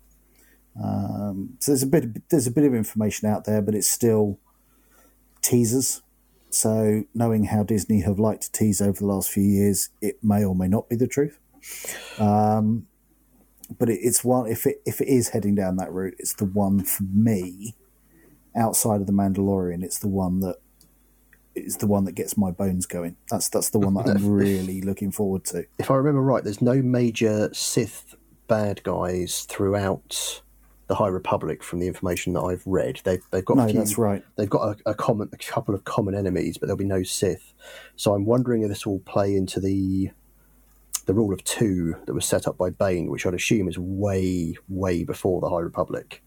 [0.81, 4.39] Um, so there's a bit there's a bit of information out there, but it's still
[5.41, 6.01] teasers.
[6.49, 10.43] So knowing how Disney have liked to tease over the last few years, it may
[10.43, 11.39] or may not be the truth.
[12.17, 12.87] Um,
[13.77, 16.45] but it, it's one if it if it is heading down that route, it's the
[16.45, 17.75] one for me.
[18.55, 20.55] Outside of the Mandalorian, it's the one that
[21.55, 23.15] is the one that gets my bones going.
[23.29, 25.65] That's that's the one that I'm really looking forward to.
[25.77, 28.15] If I remember right, there's no major Sith
[28.47, 30.41] bad guys throughout
[30.87, 32.99] the High Republic from the information that I've read.
[33.03, 34.23] They've, they've got No, few, that's right.
[34.37, 37.53] They've got a, a common, a couple of common enemies, but there'll be no Sith.
[37.95, 40.09] So I'm wondering if this will play into the
[41.09, 44.53] the rule of two that was set up by Bane, which I'd assume is way,
[44.67, 46.21] way before the High Republic.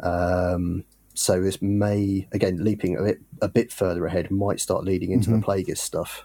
[0.00, 5.10] Um, so this may, again, leaping a bit a bit further ahead, might start leading
[5.10, 6.24] into the Plagueis stuff.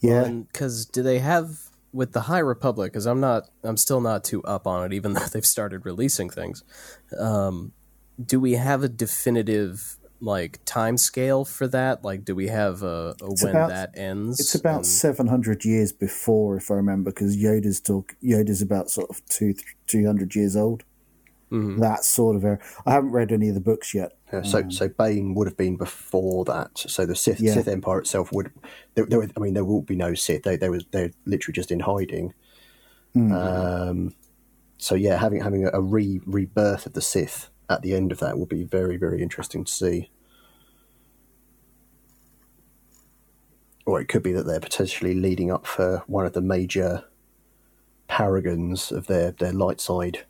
[0.00, 2.92] Yeah, because do they have with the High Republic?
[2.92, 6.28] Because I'm not, I'm still not too up on it, even though they've started releasing
[6.28, 6.64] things.
[7.18, 7.72] Um,
[8.22, 12.04] do we have a definitive like time scale for that?
[12.04, 14.40] Like, do we have a, a when about- that ends?
[14.40, 18.16] It's about And- seven hundred years before, if I remember, because Yoda's talk.
[18.22, 19.54] Yoda's about sort of two,
[19.86, 20.84] two hundred years old.
[21.50, 21.80] Mm-hmm.
[21.80, 22.58] That sort of era.
[22.84, 24.12] I haven't read any of the books yet.
[24.30, 26.76] Yeah, so, um, so Bane would have been before that.
[26.76, 27.54] So the Sith, Yeah.
[27.54, 28.52] Sith Empire itself would.
[28.94, 30.42] There, there, I mean, there will be no Sith.
[30.42, 32.34] They, they was they're literally just in hiding.
[33.14, 33.32] Hmm.
[33.32, 34.14] Um,
[34.76, 38.18] so yeah, having having a, a re rebirth of the Sith at the end of
[38.20, 40.10] that will be very very interesting to see.
[43.86, 47.04] Or it could be that they're potentially leading up for one of the major
[48.06, 50.24] paragons of their their light side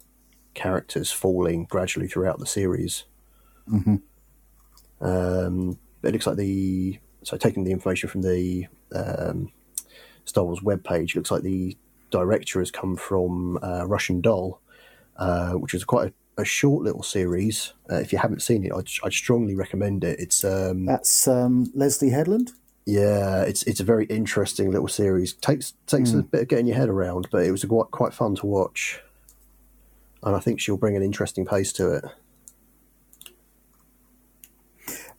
[0.54, 3.04] characters falling gradually throughout the series.
[5.00, 9.52] Um, it looks like the so taking the information from the um,
[10.24, 11.76] Star Wars webpage, looks like the
[12.10, 14.60] director has come from uh, Russian Doll,
[15.16, 17.74] uh, which is quite a, a short little series.
[17.90, 20.18] Uh, if you haven't seen it, I'd, I'd strongly recommend it.
[20.20, 22.52] It's um, That's um, Leslie Headland.
[22.86, 25.34] yeah, it's it's a very interesting little series.
[25.34, 28.36] takes takes a bit of getting your head around, but it was quite quite fun
[28.36, 29.02] to watch,
[30.22, 32.04] and I think she'll bring an interesting pace to it.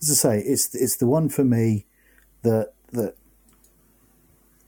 [0.02, 1.86] As I say, it's it's the one for me
[2.44, 3.16] that that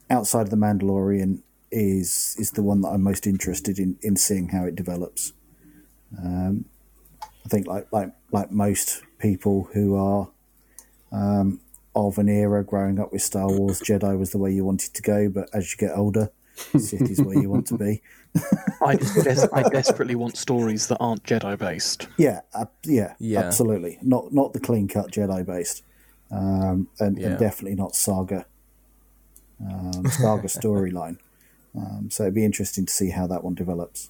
[0.10, 1.42] outside of the Mandalorian
[1.72, 5.32] is is the one that I'm most interested in in seeing how it develops.
[6.18, 6.66] Um,
[7.46, 10.30] I think like like like most people who are
[11.12, 11.60] um,
[11.96, 15.02] of an era growing up with Star Wars, Jedi was the way you wanted to
[15.02, 18.02] go, but as you get older, Sith is where you want to be.
[18.86, 22.08] I, des- I desperately want stories that aren't Jedi based.
[22.18, 23.40] Yeah, uh, yeah, Yeah.
[23.40, 23.98] absolutely.
[24.02, 25.84] Not not the clean cut Jedi based,
[26.32, 27.28] um, and, Yeah.
[27.30, 28.46] and definitely not Saga.
[29.60, 31.18] Um, Saga storyline.
[31.76, 34.10] Um, so it'd be interesting to see how that one develops.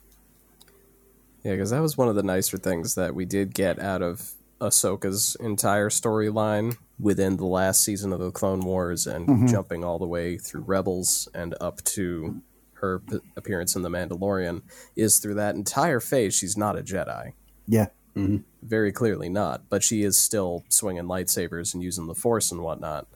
[1.43, 4.33] Yeah, because that was one of the nicer things that we did get out of
[4.59, 9.47] Ahsoka's entire storyline within the last season of the Clone Wars and mm-hmm.
[9.47, 12.41] jumping all the way through Rebels and up to
[12.73, 14.61] her p- appearance in The Mandalorian
[14.95, 17.33] is through that entire phase, she's not a Jedi.
[17.67, 18.37] Yeah, mm-hmm.
[18.61, 23.07] Very clearly not, but she is still swinging lightsabers and using the Force and whatnot,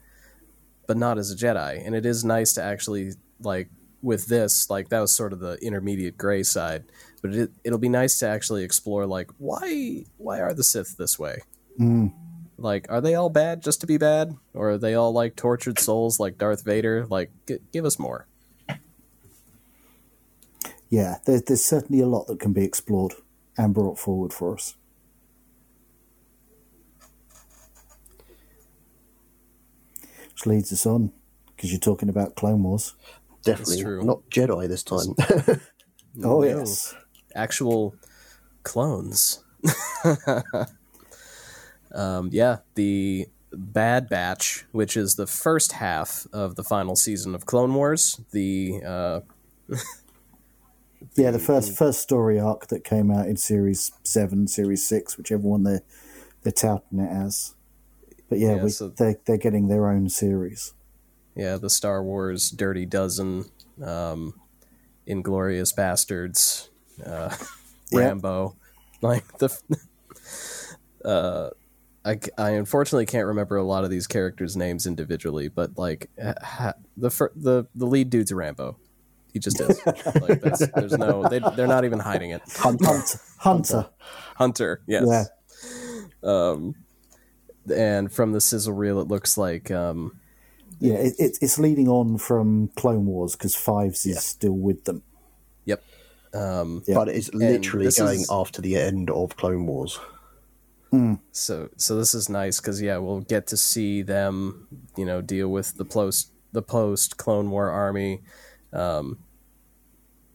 [0.87, 1.85] but not as a Jedi.
[1.85, 3.69] And it is nice to actually, like,
[4.05, 6.85] with this, like that was sort of the intermediate gray side.
[7.21, 11.17] But it, it'll be nice to actually explore, like why why are the Sith this
[11.19, 11.41] way?
[11.79, 12.13] Mm.
[12.57, 15.77] Like, are they all bad just to be bad, or are they all like tortured
[15.77, 17.05] souls, like Darth Vader?
[17.09, 18.27] Like, g- give us more.
[20.89, 23.15] Yeah, there, there's certainly a lot that can be explored
[23.57, 24.75] and brought forward for us.
[30.29, 31.11] Which leads us on,
[31.55, 32.93] because you're talking about Clone Wars.
[33.45, 35.15] Definitely not Jedi this time.
[36.23, 36.43] Oh, No.
[36.43, 36.95] yes.
[37.35, 37.93] actual
[38.63, 39.43] clones.
[41.91, 47.45] um, yeah, the Bad Batch, which is the first half of the final season of
[47.45, 48.19] Clone Wars.
[48.31, 49.19] The uh,
[51.15, 55.43] Yeah, the first first story arc that came out in Series 7, Series 6, whichever
[55.47, 55.81] one they're,
[56.43, 57.55] they're touting it as.
[58.29, 60.73] But yeah, Yeah, we, so- they, they're getting their own series.
[61.35, 63.45] Yeah, the Star Wars Dirty Dozen,
[63.83, 64.33] um,
[65.05, 66.69] Inglorious Bastards,
[67.05, 67.35] uh.
[67.91, 68.55] Rambo,
[69.01, 69.49] like the.
[71.05, 71.49] uh,
[72.03, 76.75] I, I unfortunately can't remember a lot of these characters' names individually, but like ha-
[76.95, 78.77] the fir- the the lead dude's Rambo.
[79.33, 79.81] He just is.
[79.85, 82.41] like that's, there's no they they're not even hiding it.
[82.55, 83.01] Hunter.
[83.39, 83.89] Hunter.
[84.37, 85.05] Hunter, yes.
[85.07, 85.25] Yeah.
[86.23, 86.75] Um,
[87.73, 90.19] and from the sizzle reel, it looks like um,
[90.79, 95.03] Yeah, it, it, it's leading on from Clone Wars because Fives is still with them.
[95.65, 95.81] yep.
[96.33, 96.95] Um, Yeah.
[96.95, 99.99] But it's literally going is- after the end of Clone Wars.
[101.31, 105.49] so so this is nice because yeah, we'll get to see them, you know, deal
[105.49, 108.21] with the post the post Clone War army.
[108.71, 109.17] Um,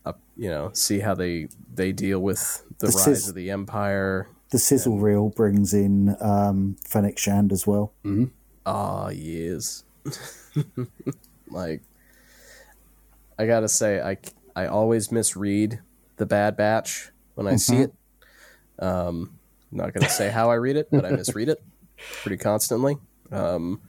[0.05, 3.51] up, you know, see how they they deal with the, The rise sis- of the
[3.51, 4.29] Empire.
[4.51, 7.93] The sizzle reel brings in um, Fennec Shand as well.
[8.67, 9.85] Ah, yes.
[11.49, 11.83] like,
[13.39, 14.17] I gotta say, I,
[14.55, 15.81] I always misread
[16.17, 17.95] the Bad Batch when I see it.
[18.79, 19.39] Um,
[19.71, 21.63] I'm not gonna say how I read it, but I misread it
[22.23, 22.97] pretty constantly.
[23.31, 23.81] Um,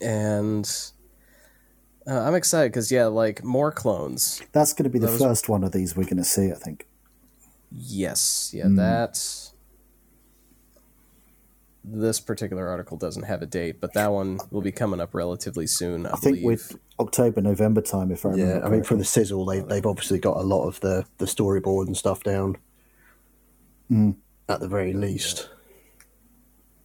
[0.00, 0.68] and
[2.06, 4.42] uh, I'm excited because yeah, like more clones.
[4.52, 6.86] That's to be the Those- first one of these we're to see, I think.
[7.72, 9.20] Yes, yeah, that.
[11.88, 15.68] This particular article doesn't have a date, but that one will be coming up relatively
[15.68, 16.04] soon.
[16.06, 18.52] I, I think with October, November time, if I remember.
[18.52, 18.88] Yeah, I mean, correctly.
[18.88, 22.24] from the sizzle, they, they've obviously got a lot of the, the storyboard and stuff
[22.24, 22.56] down.
[24.48, 25.48] At the very least.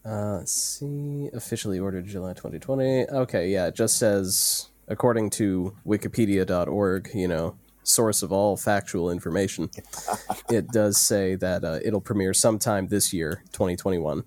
[0.06, 1.30] Uh, let's see.
[1.34, 3.08] Officially ordered July 2020.
[3.10, 9.70] Okay, yeah, it just says, according to wikipedia.org, you know, source of all factual information,
[10.50, 14.24] it does say that uh, it'll premiere sometime this year, 2021.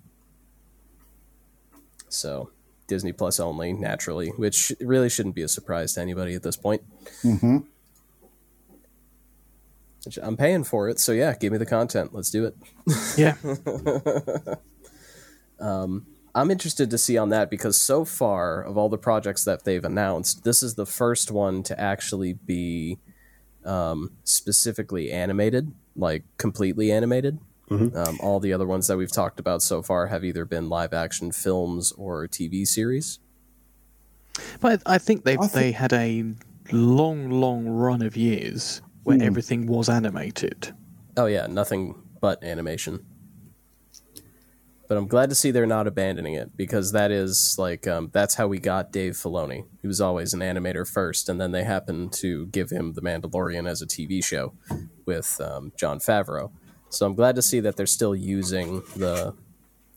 [2.15, 2.49] So,
[2.87, 6.83] Disney Plus only, naturally, which really shouldn't be a surprise to anybody at this point.
[7.23, 7.57] Mm-hmm.
[10.21, 12.13] I'm paying for it, so yeah, give me the content.
[12.13, 12.55] Let's do it.
[13.17, 13.35] Yeah.
[16.35, 19.83] I'm interested to see on that because so far of all the projects that they've
[19.83, 22.99] announced, this is the first one to actually be
[23.63, 27.39] um, specifically animated, like completely animated.
[27.71, 30.93] Um, all the other ones that we've talked about so far have either been live
[30.93, 33.19] action films or TV series.
[34.59, 36.23] But I think they think- they had a
[36.71, 40.73] long, long run of years where everything was animated.
[41.17, 43.03] Oh yeah, nothing but animation.
[44.87, 48.35] But I'm glad to see they're not abandoning it because that is like um, that's
[48.35, 49.65] how we got Dave Filoni.
[49.81, 53.67] He was always an animator first, and then they happened to give him The Mandalorian
[53.67, 54.53] as a TV show
[55.05, 56.51] with um, Jon Favreau.
[56.89, 59.33] So I'm glad to see that they're still using the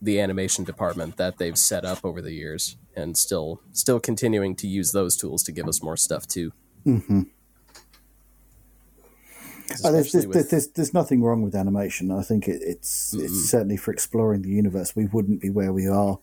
[0.01, 4.66] the animation department that they've set up over the years, and still still continuing to
[4.66, 6.53] use those tools to give us more stuff too.
[6.86, 7.22] Mm-hmm.
[9.84, 12.11] Oh, there's, there's, with- there's, there's nothing wrong with animation.
[12.11, 14.97] I think it, it's it's certainly for exploring the universe.
[14.97, 16.18] We wouldn't be where we are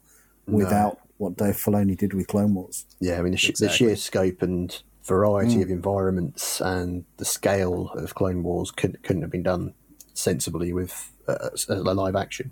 [0.47, 2.85] without what Dave Filoni did with Clone Wars.
[2.99, 3.67] Yeah, I mean, the, sh- Exactly.
[3.67, 5.63] the sheer scope and variety mm.
[5.63, 9.73] of environments and the scale of Clone Wars couldn't, couldn't have been done
[10.15, 12.51] sensibly with uh, a live action.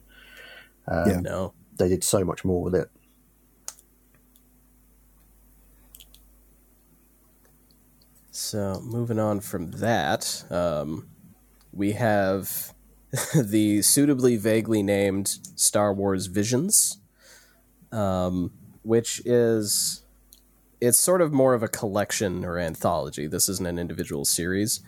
[0.87, 1.53] yeah, no.
[1.77, 2.89] They did so much more with it.
[8.29, 11.07] So moving on from that, um,
[11.71, 12.73] we have
[13.35, 16.99] the suitably vaguely named Star Wars Visions,
[17.91, 18.51] um,
[18.81, 20.03] which is
[20.81, 23.27] it's sort of more of a collection or anthology.
[23.27, 24.81] This isn't an individual series,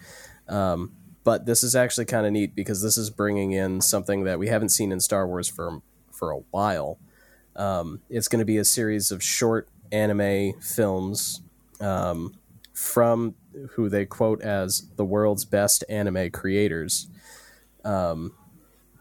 [0.49, 0.93] um,
[1.25, 4.47] but this is actually kind of neat because this is bringing in something that we
[4.47, 6.97] haven't seen in Star Wars for for a while.
[7.57, 11.41] Um, it's going to be a series of short anime films
[11.81, 12.35] um,
[12.73, 13.35] from
[13.71, 17.07] who they quote as the world's best anime creators,
[17.83, 18.33] um,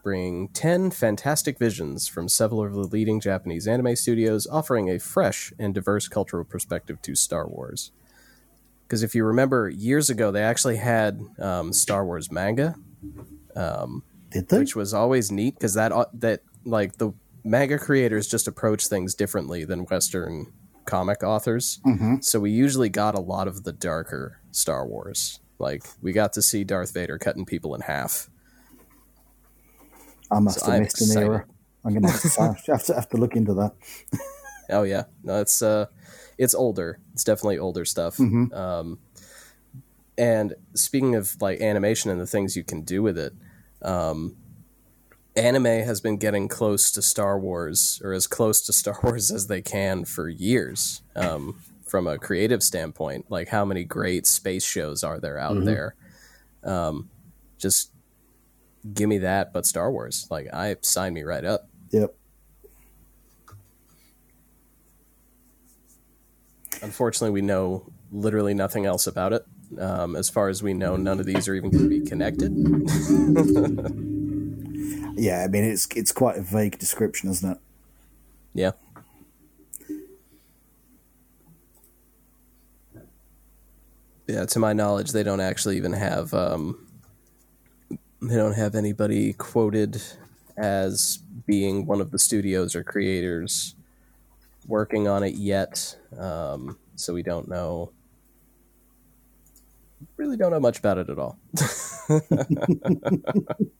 [0.03, 5.53] bring 10 fantastic visions from several of the leading Japanese anime studios, offering a fresh
[5.59, 7.91] and diverse cultural perspective to Star Wars.
[8.87, 12.75] Because if you remember, years ago, they actually had um, Star Wars manga,
[14.29, 14.59] Did they?
[14.59, 17.11] which was always neat because that, uh, that, like, the
[17.43, 20.53] manga creators just approach things differently than Western
[20.85, 21.79] comic authors.
[22.21, 25.39] So we usually got a lot of the darker Star Wars.
[25.57, 28.29] Like, we got to see Darth Vader cutting people in half.
[30.31, 31.27] I must So have I'm missed an excited.
[31.27, 31.45] era.
[31.83, 32.21] I'm going to have
[32.65, 33.73] to, have to have to look into that.
[34.69, 35.85] Oh yeah, no, it's uh,
[36.37, 36.99] it's older.
[37.13, 38.19] It's definitely older stuff.
[38.53, 38.99] Um,
[40.17, 43.33] and speaking of like animation and the things you can do with it,
[43.81, 44.35] um,
[45.35, 49.47] anime has been getting close to Star Wars or as close to Star Wars as
[49.47, 51.01] they can for years.
[51.15, 55.95] Um, from a creative standpoint, like how many great space shows are there out there?
[56.63, 57.09] Um,
[57.57, 57.91] just
[58.91, 60.27] give me that, but Star Wars.
[60.29, 61.69] Like I sign me right up.
[61.91, 62.15] Yep.
[66.81, 69.45] Unfortunately, we know literally nothing else about it.
[69.79, 72.51] Um, as far as we know, none of these are even going to be connected.
[75.17, 77.57] Yeah, I mean it's it's quite a vague description, isn't it?
[78.53, 78.71] Yeah.
[84.27, 86.85] Yeah, to my knowledge, they don't actually even have um,
[88.21, 90.01] they don't have anybody quoted
[90.57, 93.74] as being one of the studios or creators
[94.67, 95.95] working on it yet.
[96.17, 97.91] Um, so we don't know
[100.17, 101.37] really don't know much about it at all.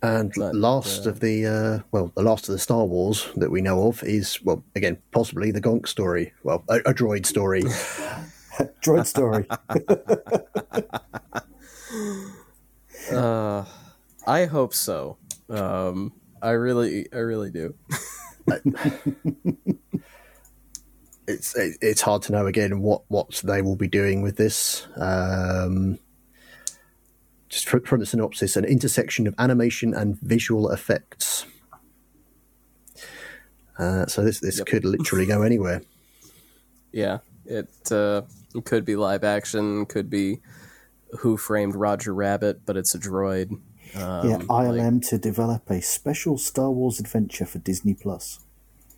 [0.00, 3.50] And But, last uh, of the uh, well, the last of the Star Wars that
[3.50, 6.32] we know of is well, again, possibly the Gonk story.
[6.44, 7.62] Well, a, a droid story.
[8.82, 9.46] Droid story.
[13.10, 13.64] Uh,
[14.26, 15.16] I hope so.
[15.48, 16.12] Um,
[16.42, 17.74] I really, I really do.
[21.26, 24.86] it's it, it's hard to know again what what they will be doing with this.
[24.96, 25.98] Um,
[27.48, 31.46] just fr- from the synopsis, an intersection of animation and visual effects.
[33.78, 34.66] Uh, so this this Yep.
[34.66, 35.82] could literally go anywhere.
[36.90, 38.22] Yeah, it uh,
[38.54, 40.40] it could be live action, could be
[41.18, 43.60] Who Framed Roger Rabbit, but it's a droid.
[43.94, 48.40] Um, yeah, like- ILM to develop a special Star Wars adventure for Disney Plus.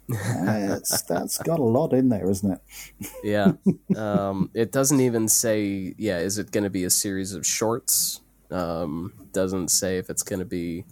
[0.08, 3.10] that's that's got a lot in there, isn't it?
[3.22, 3.52] yeah.
[3.96, 5.94] Um, it doesn't even say.
[5.98, 8.20] Yeah, is it going to be a series of shorts?
[8.50, 10.84] Um, doesn't say if it's going to be.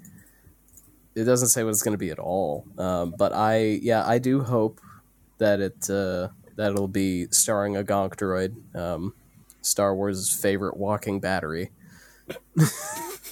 [1.15, 2.65] It doesn't say what it's going to be at all.
[2.77, 4.81] Um, but I, yeah, I do hope
[5.39, 9.15] that it uh, that it'll be starring a Gonk droid, um,
[9.63, 11.71] Star Wars' favorite walking battery.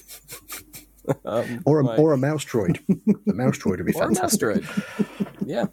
[1.24, 2.78] um, Or a, or a mouse droid.
[3.26, 4.62] the mouse droid would be or a mouse fantastic.
[4.62, 5.28] droid.
[5.44, 5.66] yeah.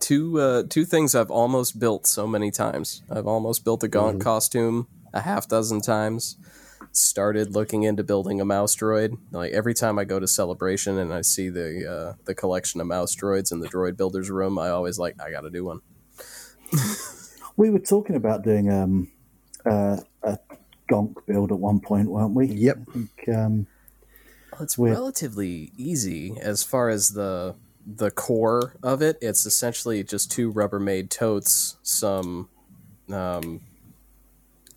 [0.00, 3.02] Two uh, two things I've almost built so many times.
[3.10, 6.36] I've almost built a Gonk costume a half dozen times.
[6.90, 9.16] Started looking into building a mouse droid.
[9.30, 12.88] Like every time I go to celebration and I see the uh, the collection of
[12.88, 15.80] mouse droids in the droid builders room, I always like I got to do one.
[17.58, 19.10] We were talking about doing um,
[19.64, 20.38] uh, a
[20.90, 22.48] Gonk build at one point, weren't we?
[22.48, 22.78] Yep.
[22.86, 23.66] I think, um,
[24.56, 27.54] Well, it's With- relatively easy as far as the
[27.86, 29.16] the core of it.
[29.20, 32.48] It's essentially just two Rubbermaid totes, some
[33.12, 33.60] um,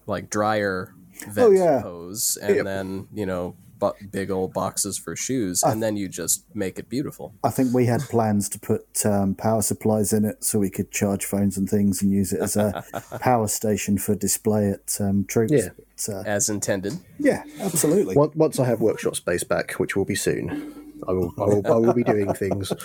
[0.06, 0.94] like dryer
[1.28, 1.80] vent Oh, yeah.
[1.82, 2.66] hose, and Yep.
[2.66, 6.90] then you know bu- big old boxes for shoes, and then you just make it
[6.90, 7.34] beautiful.
[7.44, 10.92] I think we had plans to put um, power supplies in it so we could
[10.92, 12.84] charge phones and things and use it as a
[13.22, 15.52] power station for display at um, troops.
[15.54, 15.70] Yeah.
[16.06, 16.94] But, uh, As intended.
[17.20, 18.16] yeah, absolutely.
[18.16, 20.74] Once- Once I have workshop space back, which will be soon,
[21.08, 22.72] I will I will, I will be doing things.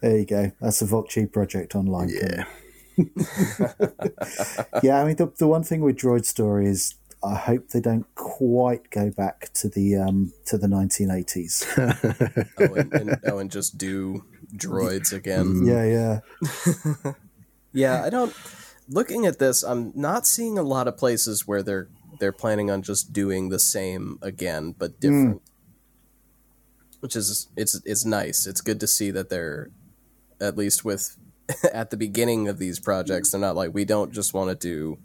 [0.00, 0.52] There you go.
[0.60, 2.08] That's a Vokchi project online.
[2.08, 2.44] Yeah.
[4.82, 6.94] yeah, I mean, the, the one thing with Droid Story is
[7.24, 11.64] I hope they don't quite go back to the um, to the 1980s.
[12.58, 15.64] Oh, and, and, oh, and just do droids again.
[15.64, 16.20] yeah,
[17.04, 17.12] yeah.
[17.72, 18.34] Yeah, I don't.
[18.88, 21.88] Looking at this, I'm not seeing a lot of places where they're
[22.18, 25.42] they're planning on just doing the same again, but different.
[27.00, 28.46] Which is it's it's nice.
[28.46, 29.70] It's good to see that they're
[30.40, 31.18] at least with
[31.72, 34.98] at the beginning of these projects, they're not like we don't just want to do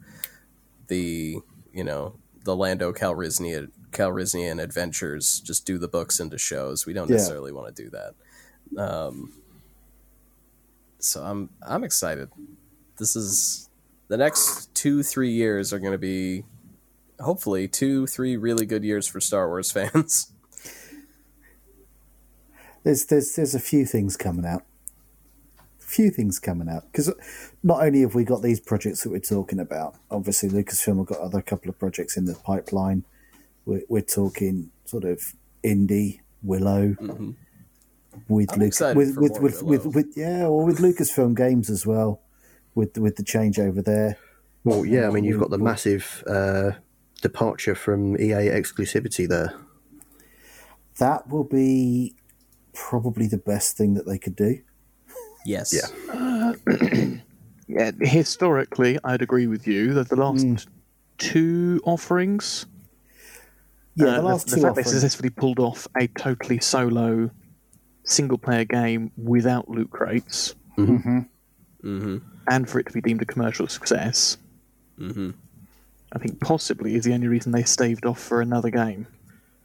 [0.87, 1.39] the
[1.73, 5.39] you know the Lando Calrissian Calrissian adventures.
[5.41, 6.85] Just do the books into shows.
[6.85, 7.15] We don't Yeah.
[7.17, 8.13] necessarily want to do that.
[8.81, 9.33] Um,
[10.99, 12.29] so I'm I'm excited.
[12.97, 13.69] This is
[14.07, 16.43] the next two three years are going to be
[17.19, 20.31] hopefully two three really good years for Star Wars fans.
[22.83, 24.63] There's there's there's a few things coming out.
[25.79, 27.11] A few things coming out because
[27.63, 31.19] not only have we got these projects that we're talking about, obviously Lucasfilm have got
[31.19, 33.05] other couple of projects in the pipeline.
[33.65, 35.21] We're, we're talking sort of
[35.63, 36.95] Indy Willow
[38.27, 39.83] with I'm Luke, excited with with with, Willow.
[39.83, 42.21] with with yeah, or with Lucasfilm games as well,
[42.75, 44.17] with with the changeover there.
[44.63, 46.71] Well, yeah, I mean, you've got the massive uh,
[47.21, 49.53] departure from EA exclusivity there.
[50.99, 52.15] That will be
[52.73, 54.61] probably the best thing that they could do.
[55.45, 55.73] Yes.
[55.73, 56.53] Yeah.
[57.73, 60.55] Yeah, historically, I'd agree with you that the last Hmm.
[61.17, 62.65] two offerings,
[63.95, 64.91] Yeah, uh, the last the, two fact they offerings.
[64.91, 67.29] successfully pulled off a totally solo
[68.03, 72.17] single-player game without loot crates, Mm-hmm.
[72.47, 74.37] and for it to be deemed a commercial success,
[74.99, 75.31] Mm-hmm.
[76.13, 79.07] I think possibly is the only reason they staved off for another game.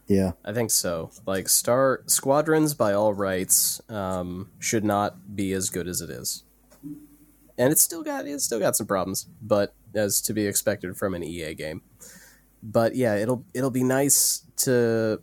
[0.06, 1.10] Yeah, I think so.
[1.26, 6.44] Like Star Squadrons, by all rights, um, should not be as good as it is,
[7.58, 11.14] and it's still got it's still got some problems, but as to be expected from
[11.14, 11.82] an EA game.
[12.62, 15.20] But yeah, it'll it'll be nice to,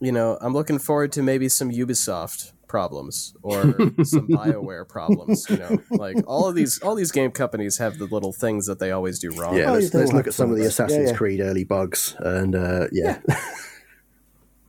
[0.00, 3.62] you know, I'm looking forward to maybe some Ubisoft problems or
[4.04, 5.48] some Bioware problems.
[5.48, 8.78] You know, like all of these all these game companies have the little things that
[8.78, 9.56] they always do wrong.
[9.56, 10.64] Yeah, Oh, let's, let's look at some of the.
[10.64, 11.16] Assassin's Yeah, yeah.
[11.16, 13.20] Creed early bugs, and uh, yeah,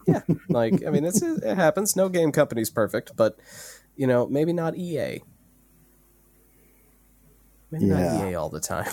[0.07, 3.37] yeah like i mean it's, it happens no game company's perfect but
[3.95, 5.21] you know maybe not ea
[7.71, 8.17] maybe Yeah.
[8.17, 8.91] not ea all the time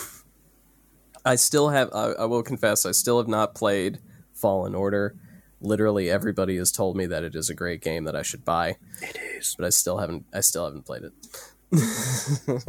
[1.25, 3.99] i still have I, I will confess i still have not played
[4.35, 5.17] fallen order
[5.61, 8.77] literally everybody has told me that it is a great game that i should buy
[9.03, 9.55] it is.
[9.59, 11.13] but i still haven't i still haven't played it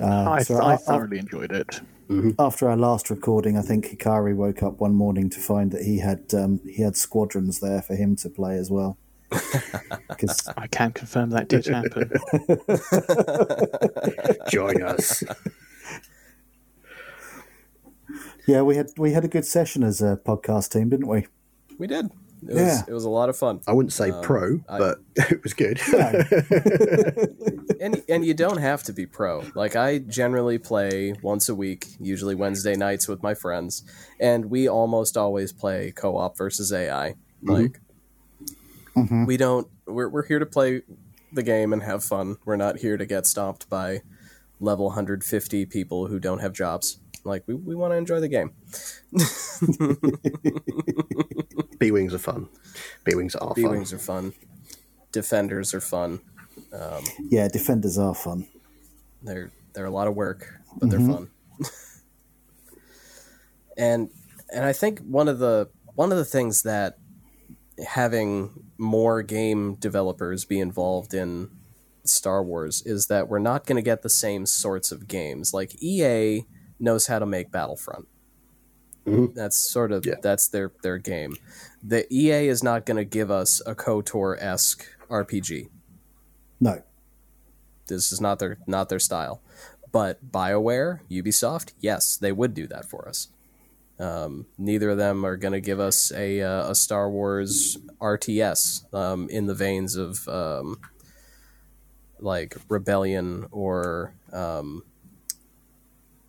[0.00, 1.80] uh, I, so I I- I- thoroughly enjoyed it.
[2.38, 5.98] after our last recording, I think Hikari woke up one morning to find that he
[6.00, 8.98] had um, he had squadrons there for him to play as well.
[10.18, 12.10] 'Cause- I can confirm that did happen.
[14.50, 15.22] Join us.
[18.46, 21.26] yeah, we had we had a good session as a podcast team, didn't we?
[21.78, 22.06] we did
[22.42, 22.82] it was, Yeah.
[22.88, 25.80] it was a lot of fun I wouldn't say Um, pro, but it was good.
[27.80, 29.44] and and you don't have to be pro.
[29.54, 33.84] Like I generally play once a week, usually Wednesday nights with my friends,
[34.20, 37.14] and we almost always play co-op versus AI.
[37.42, 37.80] Like
[38.96, 39.24] Mm-hmm.
[39.24, 40.82] we don't we're we're here to play
[41.32, 42.36] the game and have fun.
[42.44, 44.02] We're not here to get stomped by
[44.60, 46.98] level 150 people who don't have jobs.
[47.24, 48.52] Like we, we want to enjoy the game.
[51.78, 52.48] B wings are fun.
[53.04, 53.52] B wings are fun.
[53.54, 54.32] B wings are fun.
[55.12, 56.20] Defenders are fun.
[56.72, 58.46] Um, yeah, defenders are fun.
[59.22, 61.12] They're they're a lot of work, but they're mm-hmm.
[61.12, 61.30] fun.
[63.76, 64.10] and
[64.52, 66.98] and I think one of the one of the things that
[67.86, 71.48] having more game developers be involved in
[72.04, 75.54] Star Wars is that we're not going to get the same sorts of games.
[75.54, 76.44] Like EA
[76.80, 78.08] knows how to make Battlefront.
[79.06, 79.34] Mm-hmm.
[79.34, 80.14] That's sort of Yeah.
[80.20, 81.36] that's their their game.
[81.82, 85.68] The EA is not going to give us a KOTOR esque RPG
[86.60, 86.82] No,
[87.88, 89.40] this is not their not their style.
[89.90, 93.28] But BioWare, Ubisoft, yes, they would do that for us.
[94.02, 98.92] Um, neither of them are going to give us a uh, a Star Wars RTS
[98.92, 100.80] um, in the veins of um,
[102.18, 104.82] like Rebellion or um,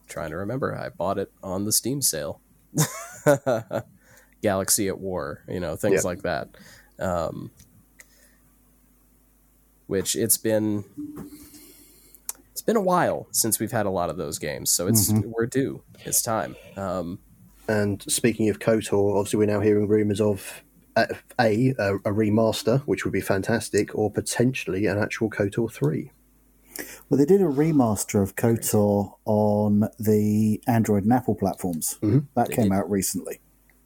[0.07, 0.77] trying to remember.
[0.77, 2.41] I bought it on the Steam sale.
[4.43, 6.49] Galaxy at War, you know, things like that.
[6.99, 7.49] Um,
[9.87, 10.83] which it's been
[12.51, 15.47] it's been a while since we've had a lot of those games, so it's we're
[15.47, 15.81] due.
[16.05, 16.55] It's time.
[16.77, 17.17] Um,
[17.67, 20.63] And speaking of KOTOR, obviously we're now hearing rumours of
[20.95, 21.05] uh,
[21.39, 26.11] a, a a remaster, which would be fantastic, or potentially an actual KOTOR three.
[27.09, 31.97] well, they did a remaster of KOTOR on the Android and Apple platforms.
[32.35, 33.39] That came out recently.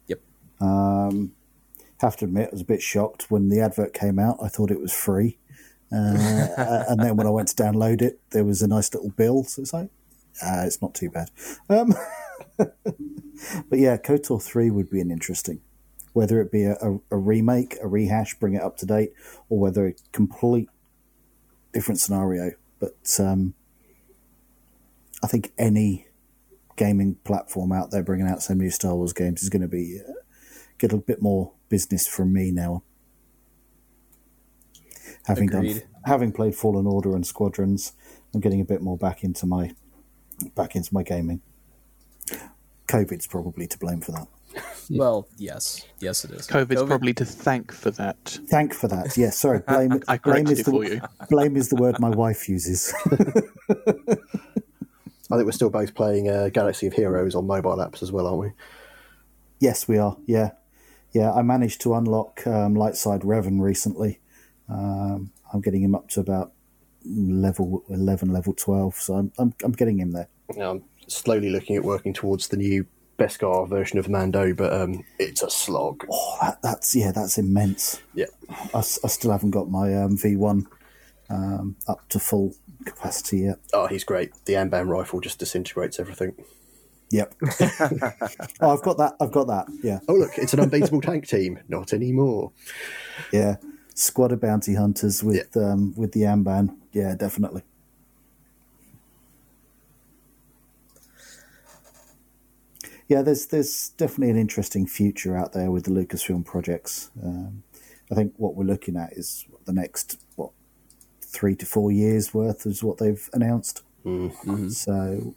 [0.06, 0.20] yep.
[0.60, 4.38] have to admit, I was a bit shocked when the advert came out.
[4.42, 5.38] I thought it was free.
[5.90, 6.48] Uh,
[6.88, 9.44] and then when I went to download it, there was a nice little bill.
[9.44, 9.88] So it's like,
[10.42, 11.30] ah, it's not too bad.
[11.68, 11.94] Um,
[13.68, 15.60] but yeah, KOTOR 3 would be an interesting.
[16.12, 19.12] Whether it be a, a, a remake, a rehash, bring it up to date,
[19.48, 20.68] or whether a complete
[21.72, 22.52] different scenario.
[22.80, 23.54] But um,
[25.22, 26.06] I think any
[26.76, 30.00] gaming platform out there bringing out some new Star Wars games is going to be
[30.00, 30.12] uh,
[30.78, 32.82] get a bit more business from me now.
[35.26, 35.74] having Agreed.
[35.74, 37.92] done having played Fallen Order and Squadrons,
[38.34, 39.72] I'm getting a bit more back into my
[40.54, 41.42] back into my gaming.
[42.88, 44.26] COVID's probably to blame for that.
[44.90, 46.46] Well, yes, yes, it is.
[46.48, 48.38] COVID's COVID- probably to thank for that.
[48.48, 49.18] Thank for that.
[49.18, 49.60] Yes, sorry.
[49.68, 50.02] Blame.
[50.08, 51.02] I blame is the for you.
[51.28, 52.94] blame is the word my wife uses.
[55.30, 58.26] I think we're still both playing uh, Galaxy of Heroes on mobile apps as well,
[58.26, 58.52] aren't we?
[59.60, 60.16] yes, we are.
[60.26, 60.52] Yeah,
[61.12, 61.32] yeah.
[61.32, 64.20] I managed to unlock um, Lightside Revan recently.
[64.70, 66.52] Um, I'm getting him up to about
[67.04, 68.94] level eleven, level twelve.
[68.94, 70.28] So I'm I'm, I'm getting him there.
[70.56, 72.86] Now, I'm slowly looking at working towards the new
[73.18, 76.04] Beskar version of Mando, but um, it's a slog.
[76.10, 78.00] Oh, that, that's yeah, that's immense.
[78.14, 78.26] Yeah.
[78.74, 80.66] I still haven't got my um, V1
[81.28, 82.54] um, up to full
[82.84, 83.58] capacity yet.
[83.72, 84.32] Oh, he's great.
[84.44, 86.34] The Amban rifle just disintegrates everything.
[87.10, 87.34] Yep.
[88.60, 89.14] oh, I've got that.
[89.20, 89.66] I've got that.
[89.82, 91.58] Yeah, Oh, look, it's an unbeatable tank team.
[91.68, 92.52] Not anymore.
[93.32, 93.56] yeah.
[93.94, 96.76] Squad of bounty hunters with um, with the Amban.
[96.92, 97.62] Yeah, definitely.
[103.08, 107.10] Yeah, there's there's definitely an interesting future out there with the Lucasfilm projects.
[107.22, 107.62] Um,
[108.10, 110.50] I think what we're looking at is the next what
[111.22, 113.82] three to four years worth is what they've announced.
[114.70, 115.34] So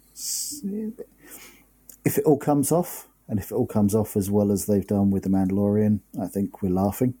[2.04, 4.86] if it all comes off, and if it all comes off as well as they've
[4.86, 7.14] done with the Mandalorian, I think we're laughing.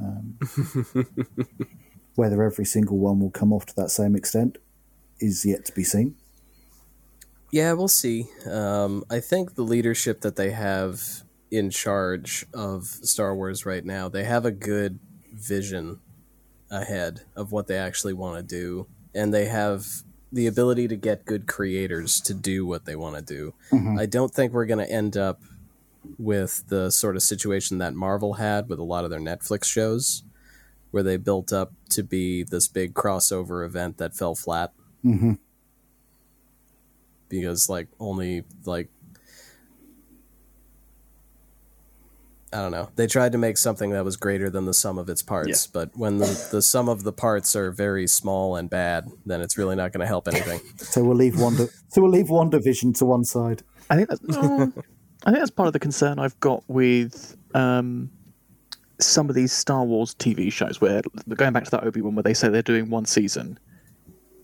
[0.00, 0.38] Um,
[2.14, 4.58] whether every single one will come off to that same extent
[5.20, 6.16] is yet to be seen.
[7.50, 8.26] Yeah, we'll see.
[8.50, 14.08] Um, I think the leadership that they have in charge of Star Wars right now,
[14.08, 14.98] they have a good
[15.32, 16.00] vision
[16.70, 19.86] ahead of what they actually want to do, and they have
[20.30, 23.54] the ability to get good creators to do what they want to do.
[23.98, 25.40] I don't think we're going to end up
[26.18, 30.22] with the sort of situation that Marvel had with a lot of their Netflix shows,
[30.90, 34.72] where they built up to be this big crossover event that fell flat
[35.02, 35.34] hmm
[37.28, 38.88] because like only like
[42.52, 42.88] I don't know.
[42.96, 45.90] They tried to make something that was greater than the sum of its parts, but
[45.94, 49.76] when the, the sum of the parts are very small and bad, then it's really
[49.76, 50.60] not going to help anything.
[50.78, 51.56] So we'll leave one.
[51.56, 53.62] so we'll leave WandaVision to one side.
[53.90, 54.62] I think that's, no,
[55.26, 58.10] I think that's part of the concern I've got with um,
[58.98, 60.80] some of these Star Wars TV shows.
[60.80, 61.02] Where
[61.34, 63.58] going back to that Obi Wan, where they say they're doing one season.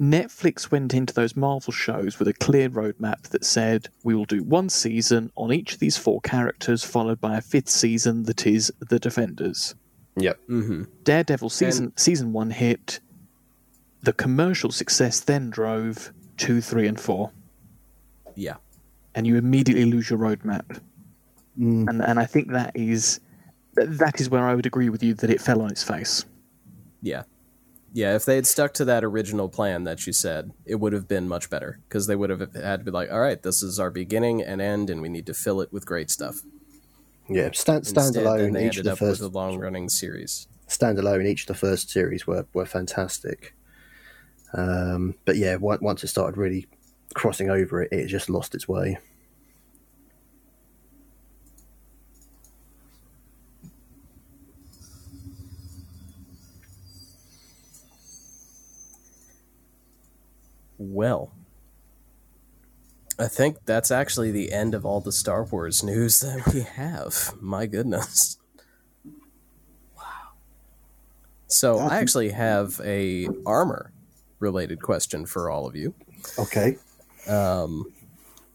[0.00, 4.42] Netflix went into those Marvel shows with a clear roadmap that said we will do
[4.42, 8.72] one season on each of these four characters, followed by a fifth season that is
[8.80, 9.74] the Defenders.
[10.16, 10.38] Yep.
[10.46, 13.00] hmm Daredevil season season one hit.
[14.02, 17.30] The commercial success then drove two, three, and four
[18.34, 18.56] Yeah.
[19.14, 20.80] and you immediately lose your roadmap.
[21.56, 23.20] And and I think that is
[23.74, 26.24] that is where I would agree with you that it fell on its face.
[27.02, 27.22] Yeah.
[27.94, 31.06] Yeah, if they had stuck to that original plan that you said, it would have
[31.06, 33.78] been much better because they would have had to be like, all right, this is
[33.78, 36.40] our beginning and end, and we need to fill it with great stuff.
[37.28, 37.50] Yeah.
[37.52, 40.48] Stand, Instead, then standalone, each of the first long running series.
[40.68, 43.54] standalone, each of the first series were were fantastic.
[44.52, 46.66] Um, but yeah, once it started really
[47.14, 48.98] crossing over it, it just lost its way.
[60.78, 61.32] Well,
[63.18, 67.34] I think that's actually the end of all the Star Wars news that we have.
[67.40, 68.38] My goodness.
[69.96, 70.02] Wow.
[71.46, 73.92] So I actually have a armor
[74.40, 75.94] related question for all of you
[76.38, 76.76] Okay.
[77.28, 77.92] Um,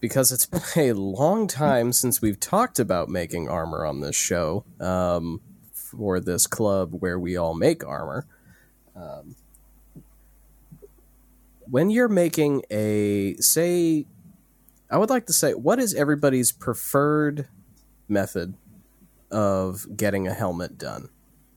[0.00, 4.64] because it's been a long time since we've talked about making armor on this show
[4.80, 5.40] um,
[5.72, 8.26] for this club where we all make armor.
[8.96, 9.36] Um,
[11.70, 14.06] when you're making a, say,
[14.90, 17.48] I would like to say, what is everybody's preferred
[18.08, 18.54] method
[19.30, 21.08] of getting a helmet done?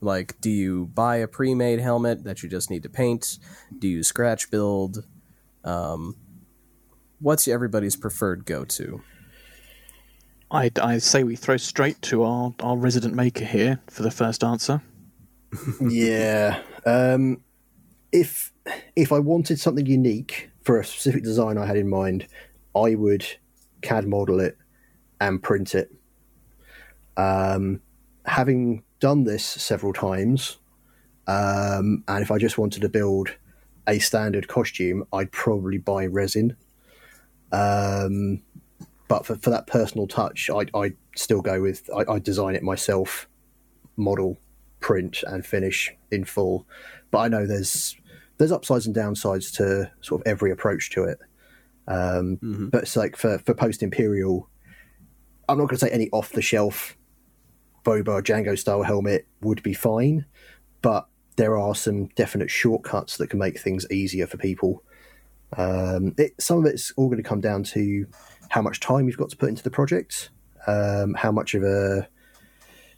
[0.01, 3.39] Like, do you buy a pre made helmet that you just need to paint?
[3.79, 5.05] Do you scratch build?
[5.63, 6.17] Um,
[7.19, 9.01] what's everybody's preferred go to?
[10.51, 14.43] I, I say we throw straight to our, our resident maker here for the first
[14.43, 14.81] answer.
[15.81, 16.61] yeah.
[16.85, 17.41] Um,
[18.11, 18.52] if
[18.95, 22.27] if I wanted something unique for a specific design I had in mind,
[22.75, 23.25] I would
[23.81, 24.57] CAD model it
[25.19, 25.91] and print it.
[27.17, 27.81] Um,
[28.25, 30.57] having done this several times,
[31.27, 33.35] um, and if I just wanted to build
[33.87, 36.55] a standard costume, I'd probably buy resin.
[37.51, 38.41] Um,
[39.07, 42.63] but for, for that personal touch, I I still go with I, I design it
[42.63, 43.27] myself,
[43.95, 44.39] model,
[44.79, 46.65] print, and finish in full.
[47.11, 47.95] but I know there's
[48.43, 51.17] there's upsides and downsides to sort of every approach to it.
[51.87, 52.67] Um, Mm-hmm.
[52.67, 54.49] But it's like for for post imperial,
[55.47, 56.97] I'm not going to say any off the shelf
[57.85, 60.25] Boba Jango style helmet would be fine,
[60.81, 64.83] but there are some definite shortcuts that can make things easier for people.
[65.57, 68.05] Um, it, some of it's all going to come down to
[68.49, 70.31] how much time you've got to put into the project,
[70.67, 72.07] um, how much of a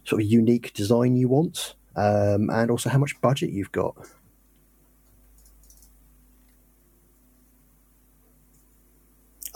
[0.05, 3.95] sort of unique design you want, um, and also how much budget you've got.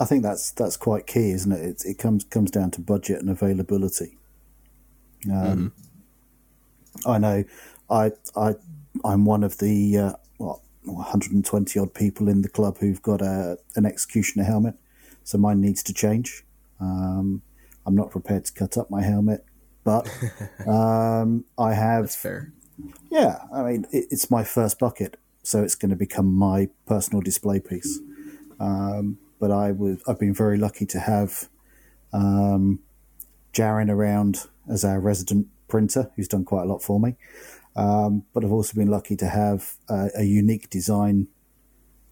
[0.00, 1.60] I think that's that's quite key, isn't it?
[1.60, 4.16] It, it comes comes down to budget and availability.
[5.30, 5.72] Um,
[7.06, 7.44] I know,
[7.90, 8.54] I I
[9.04, 13.58] I'm one of the uh, what 120 odd people in the club who've got a
[13.76, 14.74] an executioner helmet,
[15.22, 16.44] so mine needs to change.
[16.80, 17.42] Um,
[17.86, 19.44] I'm not prepared to cut up my helmet,
[19.84, 20.08] but
[20.66, 22.54] um, I have That's fair.
[23.10, 27.20] yeah, I mean, it, it's my first bucket, so it's going to become my personal
[27.20, 28.00] display piece.
[28.58, 31.48] Um, but I would, I've been very lucky to have
[32.12, 32.80] um,
[33.52, 37.16] Jaren around as our resident printer, who's done quite a lot for me.
[37.74, 41.28] Um, but I've also been lucky to have a, a unique design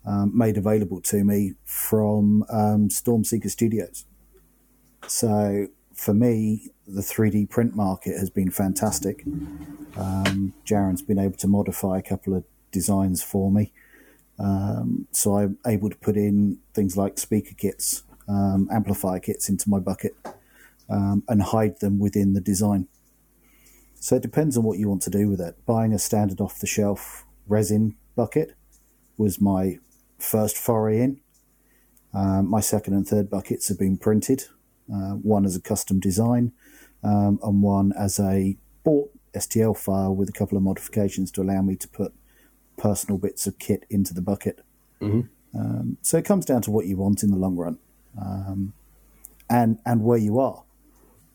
[0.07, 4.07] um, made available to me from um, Stormseeker Studios.
[5.07, 9.25] So for me, the 3D print market has been fantastic.
[9.97, 13.73] Um, Jaren's been able to modify a couple of designs for me.
[14.39, 19.69] Um, so I'm able to put in things like speaker kits, um, amplifier kits into
[19.69, 20.15] my bucket
[20.89, 22.87] um, and hide them within the design.
[24.01, 25.57] So it depends on what you want to do with it.
[25.67, 28.55] Buying a standard off the shelf resin bucket
[29.17, 29.79] was my
[30.19, 31.21] first foray in.
[32.15, 34.45] Um, my second and third buckets have been printed,
[34.93, 36.53] uh, one as a custom design
[37.03, 41.61] um, and one as a bought STL file with a couple of modifications to allow
[41.63, 42.13] me to put
[42.79, 44.65] personal bits of kit into the bucket.
[45.55, 47.79] Um, so it comes down to what you want in the long run,
[48.21, 48.73] um,
[49.51, 50.63] and and where you are.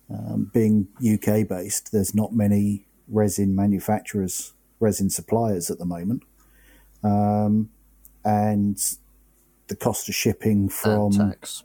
[0.09, 6.23] Um, being UK based, there's not many resin manufacturers, resin suppliers at the moment,
[7.03, 7.69] um,
[8.23, 8.77] and
[9.67, 11.63] the cost of shipping from and tax.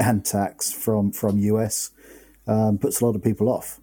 [0.00, 1.90] and tax from from US
[2.46, 3.80] um, puts a lot of people off.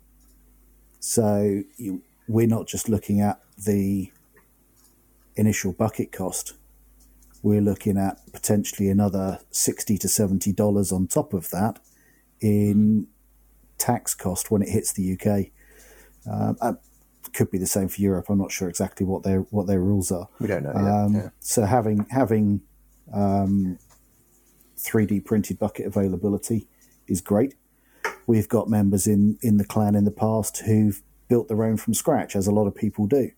[0.99, 4.11] So you, we're not just looking at the
[5.35, 6.53] initial bucket cost.
[7.41, 11.79] We're looking at potentially another sixty to seventy dollars on top of that
[12.41, 13.07] in
[13.77, 15.51] tax cost when it hits the UK.
[16.31, 16.73] Um, uh,
[17.33, 18.27] could be the same for Europe.
[18.29, 20.27] I'm not sure exactly what their what their rules are.
[20.39, 20.71] We don't know.
[20.71, 21.29] Um, yeah.
[21.39, 22.61] So having having
[23.13, 23.77] um,
[24.77, 26.67] 3D printed bucket availability
[27.07, 27.55] is great.
[28.25, 31.93] We've got members in in the clan in the past who've built their own from
[31.93, 33.31] scratch, as a lot of people do.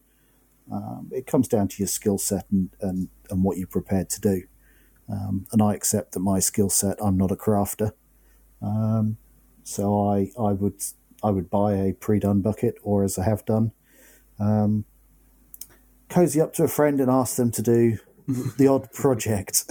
[0.72, 4.22] Um, it comes down to your skill set and, and and what you're prepared to
[4.22, 4.44] do.
[5.10, 7.92] Um, and I accept that my skill set, I'm not a crafter.
[8.62, 9.18] Um,
[9.64, 10.82] so I I would
[11.24, 13.72] I would buy a pre-done bucket, or as I have done,
[14.40, 14.86] um,
[16.10, 17.98] cozy up to a friend and ask them to do
[18.58, 19.66] the odd project.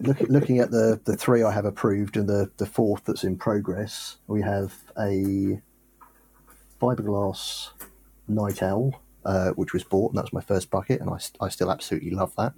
[0.00, 3.36] Look, looking at the, the three I have approved and the, the fourth that's in
[3.36, 5.60] progress, we have a
[6.80, 7.70] fiberglass
[8.28, 11.48] night owl, uh, which was bought, and that was my first bucket, and I, I
[11.48, 12.54] still absolutely love that.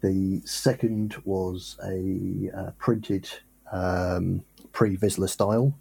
[0.00, 3.28] The second was a uh, printed
[3.70, 5.78] um, pre Vizsla style.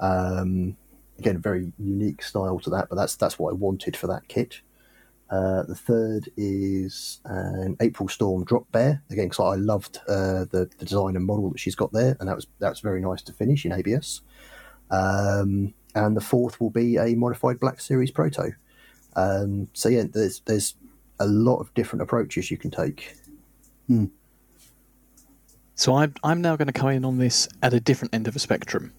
[0.00, 0.76] Um,
[1.18, 4.28] again, a very unique style to that, but that's that's what I wanted for that
[4.28, 4.60] kit.
[5.30, 10.70] Uh, the third is an April Storm drop bear again because I loved uh, the,
[10.78, 13.22] the design and model that she's got there, and that was that was very nice
[13.22, 14.20] to finish in ABS.
[14.90, 18.52] Um, and the fourth will be a modified Black Series Proto.
[19.16, 20.74] Um, so yeah, there's there's
[21.20, 23.14] a lot of different approaches you can take.
[25.76, 28.36] So I'm, I'm now going to come in on this at a different end of
[28.36, 28.92] a spectrum.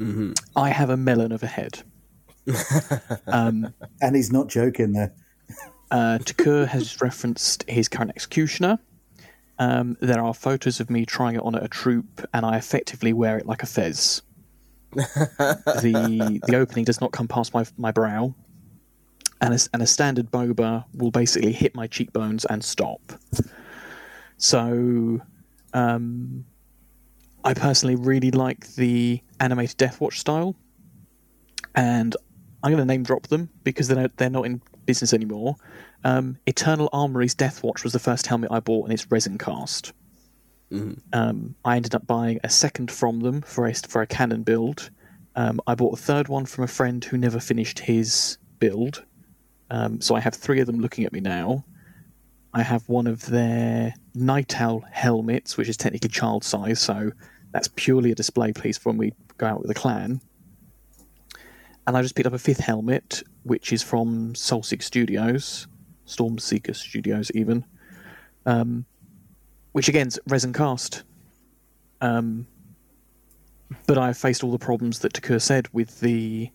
[0.00, 0.32] Mm-hmm.
[0.56, 1.82] I have a melon of a head.
[3.26, 5.12] um, and he's not joking there.
[5.90, 8.78] uh, Takur has referenced his current executioner.
[9.58, 13.12] Um, there are photos of me trying it on at a troop, and I effectively
[13.12, 14.22] wear it like a fez.
[14.92, 18.34] the The opening does not come past my my brow,
[19.40, 23.00] and a, and a standard boba will basically hit my cheekbones and stop.
[24.38, 25.20] So,
[25.72, 26.44] um,
[27.44, 30.56] I personally really like the animated Deathwatch style,
[31.74, 32.16] and
[32.62, 35.56] I'm going to name drop them because they're they're not in business anymore.
[36.04, 39.92] Um, Eternal Armory's Deathwatch was the first helmet I bought, and it's resin cast.
[41.12, 44.90] Um, I ended up buying a second from them for a for a canon build.
[45.36, 49.04] Um, I bought a third one from a friend who never finished his build,
[49.70, 51.64] Um, so I have three of them looking at me now.
[52.54, 57.10] I have one of their night owl helmets, which is technically child size, so
[57.52, 60.20] that's purely a display piece for when we go out with the clan.
[61.86, 65.66] And I just picked up a fifth helmet, which is from Soulseek Studios,
[66.06, 67.64] Stormseeker Studios, even,
[68.44, 68.86] um,
[69.72, 71.04] which again's resin cast.
[72.00, 72.46] Um,
[73.86, 76.50] but I faced all the problems that Takur said with the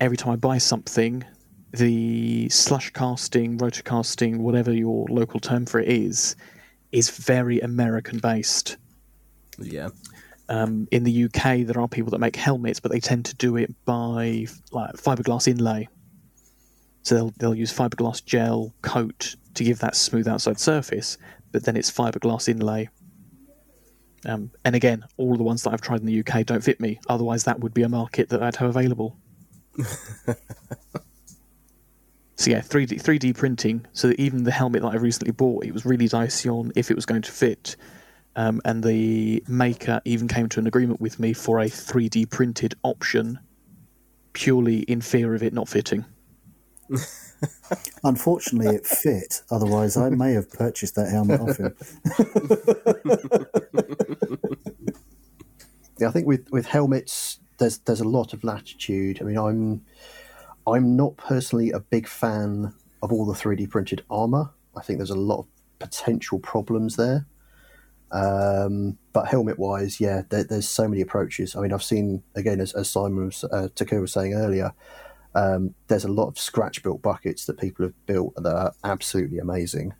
[0.00, 1.24] every time I buy something,
[1.72, 6.36] the slush casting, roto casting, whatever your local term for it is,
[6.92, 8.76] is very American based.
[9.58, 9.88] Yeah.
[10.48, 13.56] Um, in the UK, there are people that make helmets, but they tend to do
[13.56, 15.88] it by like fiberglass inlay.
[17.02, 21.16] So they'll they'll use fiberglass gel coat to give that smooth outside surface,
[21.52, 22.88] but then it's fiberglass inlay.
[24.24, 27.00] Um, and again, all the ones that I've tried in the UK don't fit me.
[27.08, 29.16] Otherwise, that would be a market that I'd have available.
[32.42, 33.86] so yeah, three D three D printing.
[33.92, 36.90] So that even the helmet that I recently bought, it was really dicey on if
[36.90, 37.76] it was going to fit.
[38.34, 42.74] Um, and the maker even came to an agreement with me for a 3D printed
[42.82, 43.38] option,
[44.32, 46.04] purely in fear of it not fitting.
[48.04, 49.42] Unfortunately, it fit.
[49.50, 51.76] Otherwise, I may have purchased that helmet off him.
[56.00, 59.20] Yeah, I think with, with helmets, there's there's a lot of latitude.
[59.20, 59.84] I mean, I'm
[60.66, 62.72] I'm not personally a big fan
[63.02, 64.50] of all the 3D printed armor.
[64.76, 65.46] I think there's a lot of
[65.78, 67.26] potential problems there.
[68.12, 71.56] Um, but helmet wise, yeah, there, there's so many approaches.
[71.56, 74.72] I mean, I've seen again, as, as Simon was, uh, Takur was saying earlier,
[75.34, 79.38] um, there's a lot of scratch built buckets that people have built that are absolutely
[79.38, 79.94] amazing.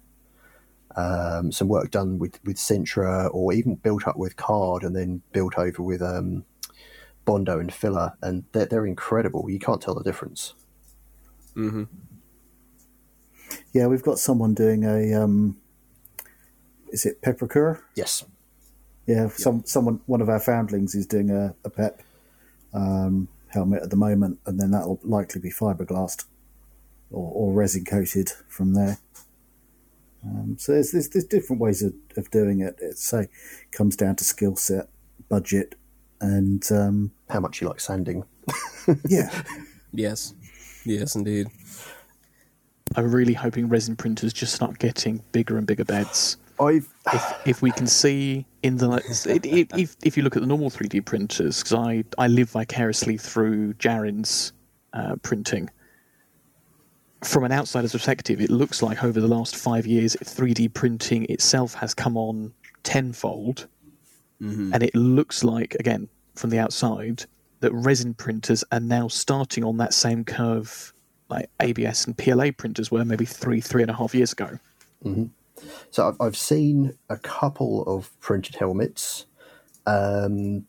[0.94, 5.22] Um, some work done with with Sintra, or even built up with card and then
[5.32, 6.44] built over with um,
[7.24, 9.51] Bondo and filler, and they're, they're incredible.
[9.51, 10.55] You can't tell the difference.
[11.57, 11.85] Mm-hmm.
[13.73, 15.15] Yeah, we've got someone doing a.
[15.15, 15.57] Um,
[16.90, 17.81] is it Pepakura?
[17.94, 18.24] Yes.
[19.07, 22.03] Yeah, some someone one of our foundlings is doing a, a pep
[22.73, 26.24] um, helmet at the moment, and then that'll likely be fiberglassed
[27.11, 28.99] or, or resin coated from there.
[30.24, 32.77] Um, so there's, there's there's different ways of, of doing it.
[32.81, 33.28] It say
[33.73, 34.89] comes down to skill set,
[35.28, 35.74] budget,
[36.23, 38.24] and um, How much you like sanding?
[39.09, 39.31] yeah,
[39.93, 40.35] Yes.
[40.85, 41.49] Yes, indeed.
[42.97, 46.36] I'm really hoping resin printers just start getting bigger and bigger beds.
[46.61, 48.93] I've if, if we can see in the
[49.27, 52.51] it, it, if if you look at the normal 3D printers, because I I live
[52.51, 54.53] vicariously through Jaren's
[54.93, 55.70] uh, printing.
[57.24, 61.73] From an outsider's perspective, it looks like over the last five years, 3D printing itself
[61.74, 63.69] has come on tenfold,
[64.73, 67.24] and it looks like again from the outside
[67.60, 70.93] that resin printers are now starting on that same curve
[71.28, 74.59] like ABS and PLA printers were maybe three three and a half years ago.
[75.90, 79.27] So I've, I've seen a couple of printed helmets.
[79.86, 80.66] Um,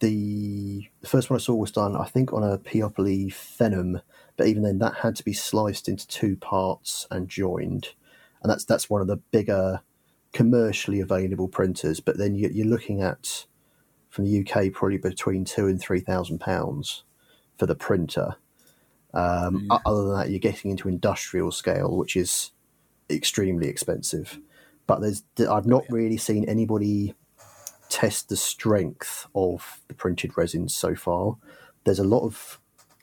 [0.00, 4.02] the, the first one I saw was done, I think, on a Peopoly Phenom,
[4.36, 7.90] but even then, that had to be sliced into two parts and joined,
[8.42, 9.80] and that's that's one of the bigger
[10.32, 12.00] commercially available printers.
[12.00, 13.46] But then you, you're looking at
[14.08, 17.04] from the UK probably between two and three thousand pounds
[17.58, 18.36] for the printer.
[19.14, 22.52] Um, o- Other than that, you're getting into industrial scale, which is
[23.10, 24.38] extremely expensive.
[24.86, 27.14] But there's I've not really seen anybody
[27.88, 31.36] test the strength of the printed resins so far.
[31.84, 32.58] There's a lot of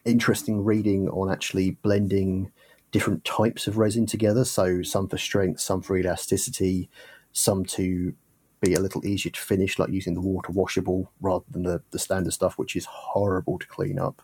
[0.05, 2.51] interesting reading on actually blending
[2.91, 4.43] different types of resin together.
[4.43, 6.89] So some for strength, some for elasticity,
[7.31, 8.13] some to
[8.61, 11.99] be a little easier to finish, like using the water washable rather than the, the
[11.99, 14.21] standard stuff, which is horrible to clean up.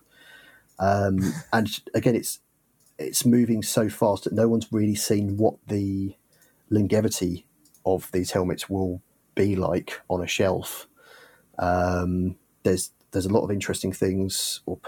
[0.80, 1.20] Um,
[1.54, 2.40] and again, it's
[2.98, 6.16] it's moving so fast that no one's really seen what the
[6.70, 7.46] longevity
[7.86, 9.02] of these helmets will
[9.36, 10.88] be like on a shelf.
[11.60, 14.80] Um, there's there's a lot of interesting things, or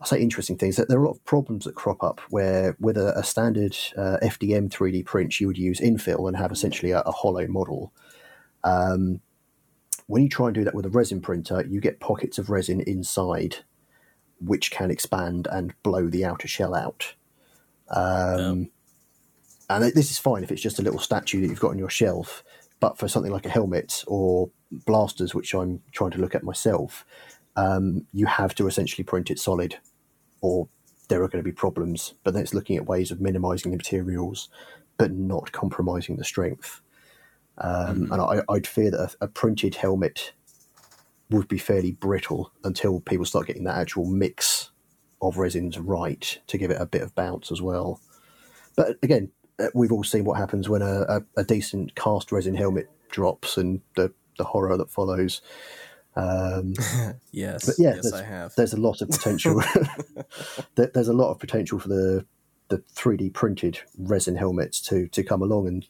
[0.00, 0.76] I say interesting things.
[0.76, 3.76] That there are a lot of problems that crop up where with a, a standard
[3.96, 7.92] uh, FDM 3D print, you would use infill and have essentially a, a hollow model.
[8.64, 9.20] Um,
[10.06, 12.80] when you try and do that with a resin printer, you get pockets of resin
[12.80, 13.58] inside,
[14.40, 17.14] which can expand and blow the outer shell out.
[17.90, 18.70] Um,
[19.68, 21.90] And this is fine if it's just a little statue that you've got on your
[21.90, 22.42] shelf,
[22.80, 27.04] but for something like a helmet or blasters, which I'm trying to look at myself,
[27.54, 29.78] um, you have to essentially print it solid,
[30.40, 30.68] or
[31.08, 32.14] there are going to be problems.
[32.22, 34.48] But then it's looking at ways of minimizing the materials,
[34.96, 36.80] but not compromising the strength.
[37.58, 40.32] Um, And I, I'd fear that a, a printed helmet
[41.30, 44.70] would be fairly brittle until people start getting that actual mix
[45.22, 48.00] of resins right to give it a bit of bounce as well.
[48.76, 52.54] But again, uh, we've all seen what happens when a, a, a decent cast resin
[52.54, 55.42] helmet drops and the, the horror that follows.
[56.16, 56.74] Um,
[57.32, 58.54] Yes, but yeah, yes, I have.
[58.56, 59.62] there's a lot of potential.
[60.74, 62.26] There's a lot of potential for the
[62.68, 65.86] the 3D printed resin helmets to to come along, and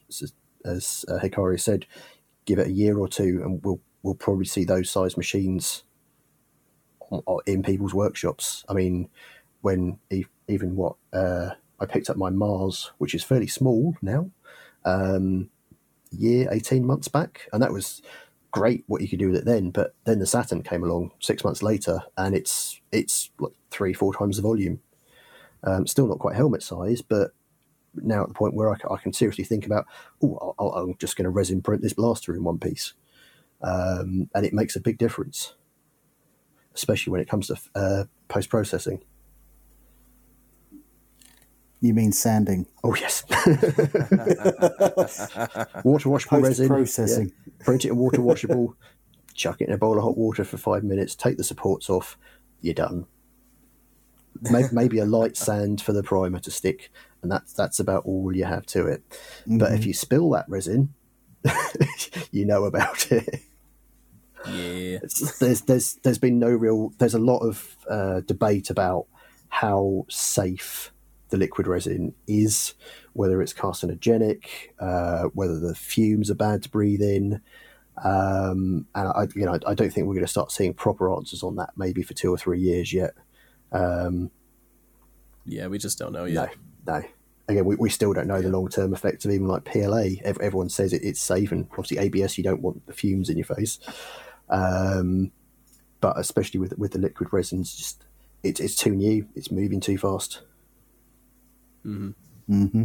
[0.64, 1.86] as uh, Hikari said,
[2.44, 5.84] give it a year or two, and we'll we'll probably see those size machines
[7.46, 8.64] in people's workshops.
[8.68, 9.08] I mean,
[9.62, 9.98] when
[10.48, 14.30] even what uh, I picked up my Mars, which is fairly small now,
[14.84, 15.50] um,
[16.10, 18.02] year eighteen months back, and that was
[18.50, 19.70] great what you could do with it then.
[19.70, 24.14] But then the Saturn came along six months later, and it's it's like three four
[24.14, 24.80] times the volume.
[25.62, 27.32] Um, still not quite helmet size, but
[27.94, 29.84] now at the point where I, I can seriously think about,
[30.22, 32.94] oh, I'm just going to resin print this blaster in one piece,
[33.62, 35.54] um, and it makes a big difference,
[36.74, 39.02] especially when it comes to uh, post processing.
[41.82, 42.66] You mean sanding?
[42.84, 43.24] Oh yes,
[45.84, 46.68] water washable resin.
[46.68, 47.28] Post-processing.
[47.28, 47.64] yeah.
[47.64, 48.76] Print it in water washable.
[49.34, 51.14] chuck it in a bowl of hot water for five minutes.
[51.14, 52.18] Take the supports off.
[52.60, 53.06] You're done.
[54.50, 56.90] Maybe, maybe a light sand for the primer to stick,
[57.22, 59.02] and that's that's about all you have to it.
[59.46, 60.92] But if you spill that resin,
[62.30, 63.40] you know about it.
[64.46, 64.98] Yeah.
[65.02, 69.06] It's- there's there's there's been no real there's a lot of uh, debate about
[69.48, 70.92] how safe
[71.30, 72.74] the liquid resin is,
[73.12, 74.44] whether it's carcinogenic,
[74.78, 77.40] uh, whether the fumes are bad to breathe in,
[78.04, 81.42] um, and I you know I don't think we're going to start seeing proper answers
[81.42, 83.14] on that maybe for two or three years yet.
[83.72, 84.30] Um,
[85.46, 86.54] Yeah, we just don't know no, yet.
[86.86, 87.02] no.
[87.48, 90.04] Again, we, we still don't know the long term effects of even like PLA.
[90.22, 93.36] Ev- Everyone says it, it's safe, and obviously ABS, you don't want the fumes in
[93.36, 93.78] your face.
[94.48, 95.32] Um,
[96.00, 98.04] but especially with with the liquid resins, just
[98.42, 99.26] it, it's too new.
[99.34, 100.42] It's moving too fast.
[101.84, 102.84] Mm-hmm.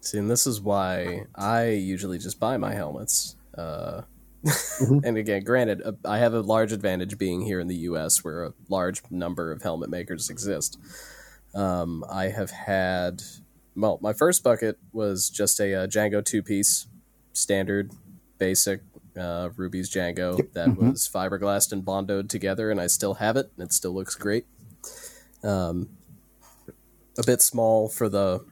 [0.00, 3.36] See, and this is why I usually just buy my helmets.
[3.56, 4.02] Uh,
[4.80, 8.44] and again, granted, uh, I have a large advantage being here in the U.S., where
[8.44, 10.78] a large number of helmet makers exist.
[11.54, 13.22] Um, I have had,
[13.74, 16.86] well, my first bucket was just a, uh Jango two-piece,
[17.32, 17.92] standard,
[18.38, 18.82] basic
[19.16, 23.50] uh, Rubie's Jango that was fiberglassed and bondoed together, and I still have it.
[23.56, 24.46] and It still looks great.
[25.42, 25.88] Um,
[27.18, 28.44] a bit small for the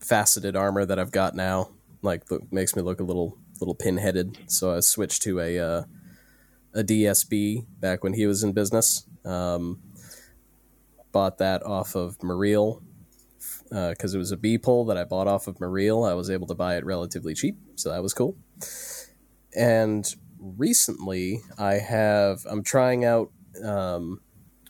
[0.00, 1.70] faceted armor that I've got now.
[2.02, 4.38] Like look, makes me look a little little pinheaded.
[4.46, 5.82] So I switched to a uh,
[6.74, 9.06] a DSB back when he was in business.
[9.24, 9.80] Um,
[11.12, 12.82] bought that off of Mariel
[13.70, 16.04] because it was a B pole that I bought off of Mariel.
[16.04, 18.36] I was able to buy it relatively cheap, so that was cool.
[19.56, 23.32] And recently, I have I'm trying out
[23.64, 24.20] um,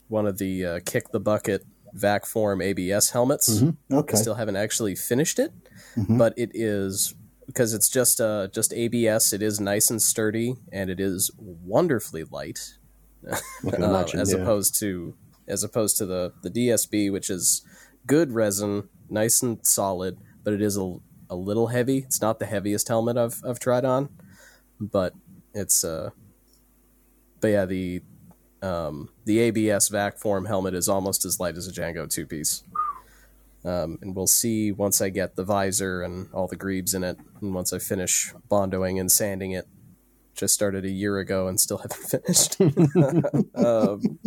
[0.09, 1.65] one of the uh, kick the bucket
[1.97, 3.63] vac form ABS helmets.
[3.91, 4.17] Okay.
[4.17, 5.53] I still haven't actually finished it,
[5.97, 6.19] Mhm.
[6.19, 7.15] but it is
[7.47, 9.33] because it's just uh just ABS.
[9.33, 12.75] It is nice and sturdy, and it is wonderfully light,
[13.27, 14.21] I uh, imagine.
[14.21, 14.41] as yeah.
[14.41, 15.15] opposed to
[15.49, 17.63] as opposed to the the DSB, which is
[18.07, 20.97] good resin, nice and solid, but it is a,
[21.31, 21.99] a little heavy.
[21.99, 24.11] It's not the heaviest helmet I've I've tried on,
[24.81, 25.15] but
[25.55, 26.11] it's uh,
[27.41, 28.03] but yeah the
[28.63, 32.63] um, the ABS vac form helmet is almost as light as a Jango two piece.
[33.65, 37.19] Um, and we'll see once I get the visor and all the greaves in it,
[37.41, 39.67] and once I finish bondoing and sanding it.
[40.35, 42.61] Just started a year ago and still haven't finished.
[43.55, 44.19] um,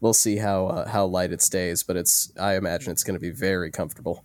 [0.00, 3.20] we'll see how uh, how light it stays, but it's I imagine it's going to
[3.20, 4.24] be very comfortable.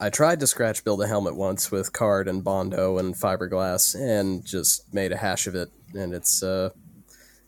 [0.00, 4.44] I tried to scratch build a helmet once with card and bondo and fiberglass, and
[4.44, 5.70] just made a hash of it.
[5.94, 6.70] And it's uh,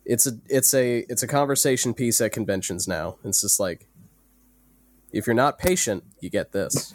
[0.04, 3.16] it's a it's a it's a conversation piece at conventions now.
[3.24, 3.86] It's just like
[5.12, 6.92] if you're not patient, you get this.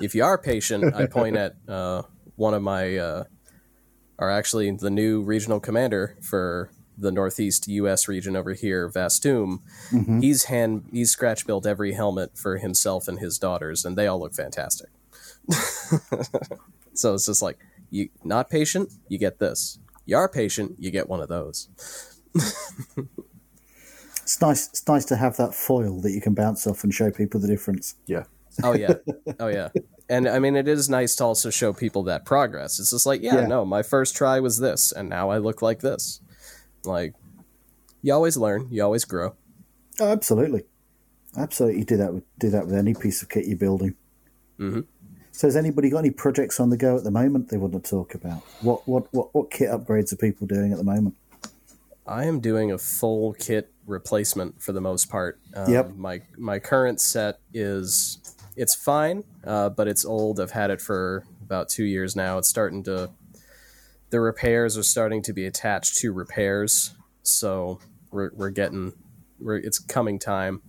[0.00, 2.02] If you are patient, I point at uh,
[2.36, 3.24] one of my uh,
[4.18, 8.08] are actually the new regional commander for the Northeast U.S.
[8.08, 9.60] region over here, Vastum.
[10.20, 14.18] He's hand he's scratch built every helmet for himself and his daughters, and they all
[14.18, 14.88] look fantastic.
[16.94, 17.58] so it's just like
[17.90, 19.78] you not patient, you get this.
[20.08, 21.68] You are patient, you get one of those.
[24.22, 24.68] It's nice.
[24.68, 27.48] It's nice to have that foil that you can bounce off and show people the
[27.48, 27.94] difference.
[28.06, 28.24] yeah.
[28.64, 28.94] Oh yeah,
[29.38, 29.68] oh yeah.
[30.10, 32.80] And I mean, it is nice to also show people that progress.
[32.80, 33.46] It's just like, yeah, Yeah.
[33.46, 36.20] no, my first try was this, and now I look like this.
[36.84, 37.14] Like,
[38.02, 39.34] you always learn, you always grow.
[40.00, 40.64] Oh, absolutely,
[41.36, 41.84] absolutely.
[41.84, 43.94] Do that with do that with any piece of kit you're building.
[44.58, 44.86] Mhm.
[45.38, 47.78] So, has anybody got any projects on the go at the moment they want to
[47.78, 48.42] talk about?
[48.60, 51.14] What what what what kit upgrades are people doing at the moment?
[52.08, 55.38] I am doing a full kit replacement for the most part.
[55.54, 55.94] Um, Yep.
[55.94, 58.18] My my current set is
[58.56, 60.40] it's fine, uh, but it's old.
[60.40, 62.38] I've had it for about two years now.
[62.38, 63.10] It's starting to
[64.10, 67.78] the repairs are starting to be attached to repairs, so
[68.10, 68.92] we're we're getting
[69.38, 70.62] we're, it's coming time.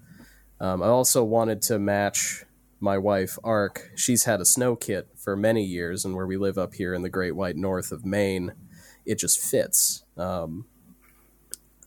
[0.60, 2.46] Um, I also wanted to match
[2.80, 3.92] my wife Ark.
[3.96, 7.02] She's had a snow kit for many years, and where we live up here in
[7.02, 8.54] the Great White North of Maine,
[9.06, 10.04] it just fits.
[10.18, 10.66] Um,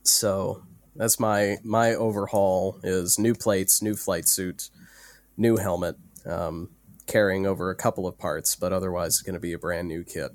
[0.02, 0.62] so
[0.94, 4.70] that's my my overhaul is new plates, new flight suit,
[5.36, 5.96] new helmet,
[6.26, 6.70] um,
[7.06, 10.04] carrying over a couple of parts, but otherwise it's going to be a brand new
[10.04, 10.32] kit.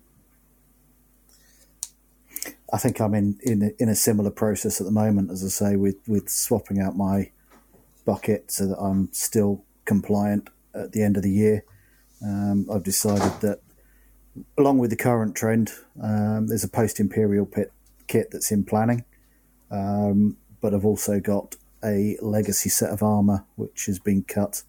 [2.72, 5.48] I think I'm in in a, in a similar process at the moment, as I
[5.48, 7.32] say, with with swapping out my
[8.06, 11.64] bucket so that I'm still compliant at the end of the year.
[12.24, 13.62] Um, I've decided that,
[14.58, 17.72] along with the current trend, um, there's a post imperial pit
[18.08, 19.04] kit that's in planning,
[19.72, 24.64] um, but I've also got a legacy set of armor which has been cut.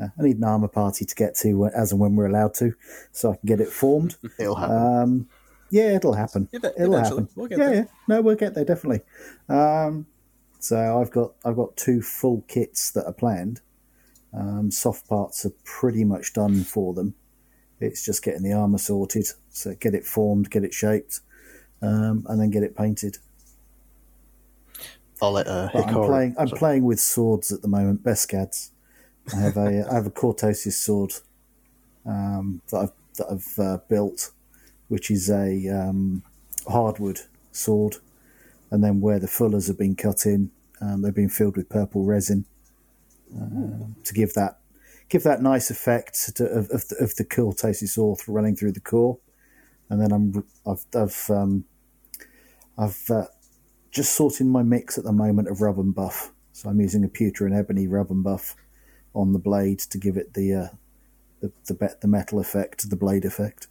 [0.00, 2.74] Uh, I need an armor party to get to as and when we're allowed to,
[3.12, 4.16] so I can get it formed.
[4.38, 4.76] It'll happen.
[4.76, 5.28] Um,
[5.70, 6.48] yeah, it'll happen.
[6.52, 7.28] Eve- it'll happen.
[7.34, 7.74] We'll get yeah, there.
[7.74, 7.84] yeah.
[8.06, 9.00] No, we'll get there definitely.
[9.48, 10.06] Um,
[10.60, 13.60] so I've got I've got two full kits that are planned.
[14.36, 17.14] Um, soft parts are pretty much done for them.
[17.80, 21.20] It's just getting the armor sorted, so get it formed, get it shaped,
[21.82, 23.18] um, and then get it painted.
[25.22, 26.34] I'll let uh, I'm playing.
[26.38, 28.02] I'm playing with swords at the moment.
[28.02, 28.70] Beskads.
[29.32, 31.12] I have a I have a Cortosis sword
[32.04, 34.32] um, that I've that I've uh, built,
[34.88, 36.22] which is a um,
[36.68, 37.20] hardwood
[37.52, 37.96] sword,
[38.70, 40.50] and then where the fullers have been cut in,
[40.80, 42.46] um, they've been filled with purple resin
[43.36, 44.58] uh, to give that
[45.08, 48.80] give that nice effect to, of of the, of the Cortosis orth running through the
[48.80, 49.18] core,
[49.88, 51.64] and then I'm I've I've um,
[52.78, 53.26] I've uh,
[53.90, 56.32] just sorting my mix at the moment of rub and buff.
[56.52, 58.56] So I'm using a pewter and ebony rub and buff
[59.14, 60.68] on the blade to give it the uh,
[61.40, 63.68] the the, be- the metal effect, the blade effect.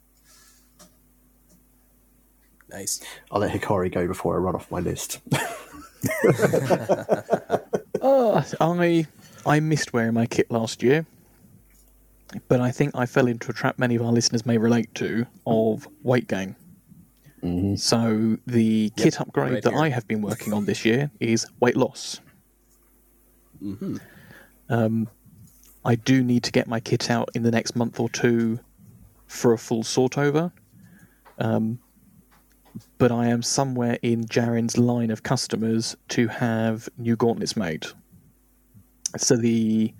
[2.70, 3.04] Nice.
[3.32, 5.20] I'll let Hikari go before I run off my list.
[8.06, 9.08] Oh, I
[9.46, 11.06] I missed wearing my kit last year,
[12.48, 15.26] but I think I fell into a trap many of our listeners may relate to
[15.46, 16.56] of weight gain.
[17.78, 19.74] So the kit upgrade right that.
[19.74, 22.22] I have been working on this year is weight loss.
[24.70, 25.10] Um,
[25.84, 28.60] I do need to get my kit out in the next month or two
[29.28, 30.54] for a full sort over.
[31.38, 31.80] Um,
[32.98, 37.86] but I am somewhere in Jaren's line of customers to have new gauntlets made.
[39.18, 39.94] So the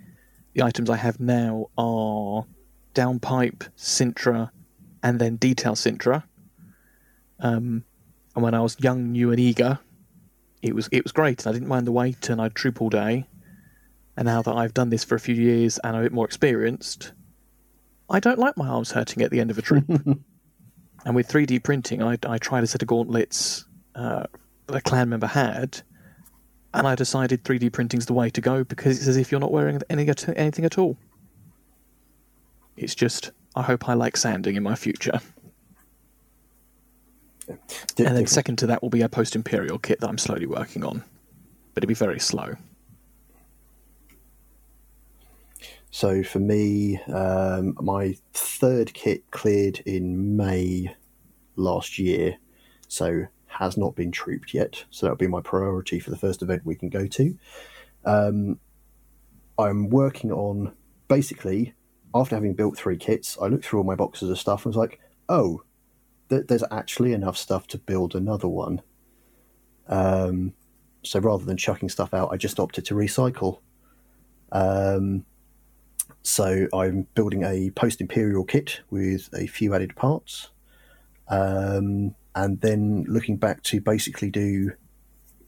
[0.54, 2.46] the items I have now are
[2.94, 4.52] downpipe, Sintra,
[5.02, 6.24] and then detail Sintra.
[7.40, 7.84] Um,
[8.36, 9.80] and when I was young, new, and eager,
[10.62, 12.90] it was it was great, and I didn't mind the wait, and I'd troop all
[12.90, 13.28] day.
[14.16, 16.26] And now that I've done this for a few years and I'm a bit more
[16.26, 17.14] experienced,
[18.10, 19.86] I don't like my arms hurting at the end of a trip.
[19.90, 23.66] and with 3D printing, I, I tried a set of gauntlets
[23.96, 24.26] uh,
[24.68, 25.82] that a clan member had,
[26.74, 29.52] and I decided 3D printing's the way to go because it's as if you're not
[29.52, 30.98] wearing any, anything at all.
[32.76, 35.20] It's just, I hope I like sanding in my future.
[37.96, 40.48] Di- And then second to that will be a post imperial kit that I'm slowly
[40.48, 41.04] working on,
[41.74, 42.56] but it'll be very slow.
[45.92, 50.96] So for me, um, my third kit cleared in May
[51.56, 52.38] last year,
[52.88, 53.28] so
[53.60, 54.84] has not been trooped yet.
[54.90, 57.38] So that'll be my priority for the first event we can go to.
[58.06, 58.60] Um,
[59.58, 60.74] I'm working on
[61.08, 61.74] basically
[62.16, 64.78] after having built three kits, I looked through all my boxes of stuff and was
[64.78, 65.00] like,
[65.30, 65.64] oh,
[66.30, 68.82] th- there's actually enough stuff to build another one.
[69.88, 70.54] Um,
[71.04, 73.60] so rather than chucking stuff out, I just opted to recycle.
[74.52, 75.26] Um,
[76.22, 80.50] so I'm building a post imperial kit with a few added parts,
[81.28, 84.72] um, and then looking back to basically do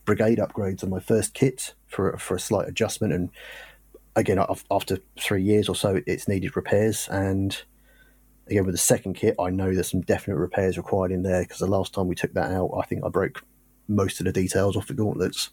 [0.05, 3.13] brigade upgrades on my first kit for for a slight adjustment.
[3.13, 3.29] And
[4.15, 4.39] again,
[4.71, 7.07] after three years or so, it's needed repairs.
[7.09, 7.57] And
[8.47, 11.59] again, with the second kit, I know there's some definite repairs required in there because
[11.59, 13.43] the last time we took that out, I think I broke
[13.87, 15.49] most of the details off the gauntlets.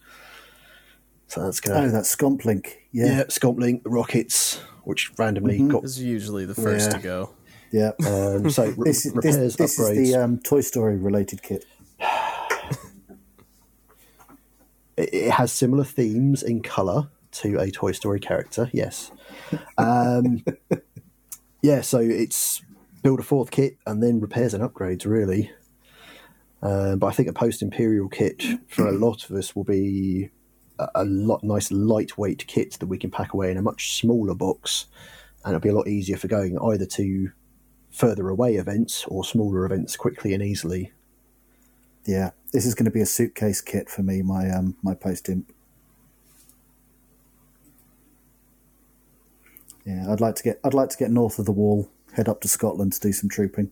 [1.28, 2.74] So that's gonna Oh, that's Scomplink.
[2.92, 5.68] yeah, Yeah, Scomplink, rockets, which randomly mm-hmm.
[5.68, 5.84] got.
[5.84, 6.96] Is usually the first Yeah.
[6.98, 7.30] to go.
[7.72, 7.90] Yeah.
[8.06, 9.96] Um, so re- This, is- repairs, this, this upgrades.
[10.02, 11.64] is the um, Toy Story related kit.
[14.96, 18.68] it, it has similar themes in color to a Toy Story character.
[18.72, 19.10] Yes.
[19.78, 20.44] Um,
[21.62, 22.62] yeah, so it's
[23.02, 25.06] build a fourth kit and then repairs and upgrades.
[25.06, 25.50] Really.
[26.62, 30.30] Um, but I think a post Imperial kit for a lot of us will be
[30.78, 34.34] a, a lot nice lightweight kit that we can pack away in a much smaller
[34.34, 34.86] box,
[35.44, 37.30] and it'll be a lot easier for going either to
[37.92, 40.92] further away events or smaller events quickly and easily.
[42.04, 44.22] Yeah, this is going to be a suitcase kit for me.
[44.22, 45.52] My um my post imp.
[49.86, 52.40] Yeah, I'd like to get I'd like to get north of the wall, head up
[52.40, 53.70] to Scotland to do some trooping,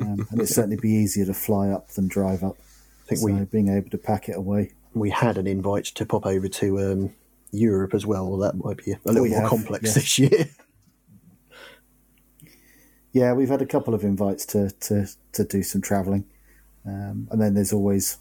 [0.00, 2.56] um, and it'd certainly be easier to fly up than drive up.
[3.04, 4.72] I think So we being able to pack it away.
[4.94, 7.14] we had an invite to pop over to um,
[7.50, 8.36] Europe as well.
[8.38, 9.94] That might be a little more have, complex yes.
[9.94, 10.48] this year.
[13.12, 16.26] Yeah, we've had a couple of invites to to, to do some travelling,
[16.86, 18.18] um, and then there's always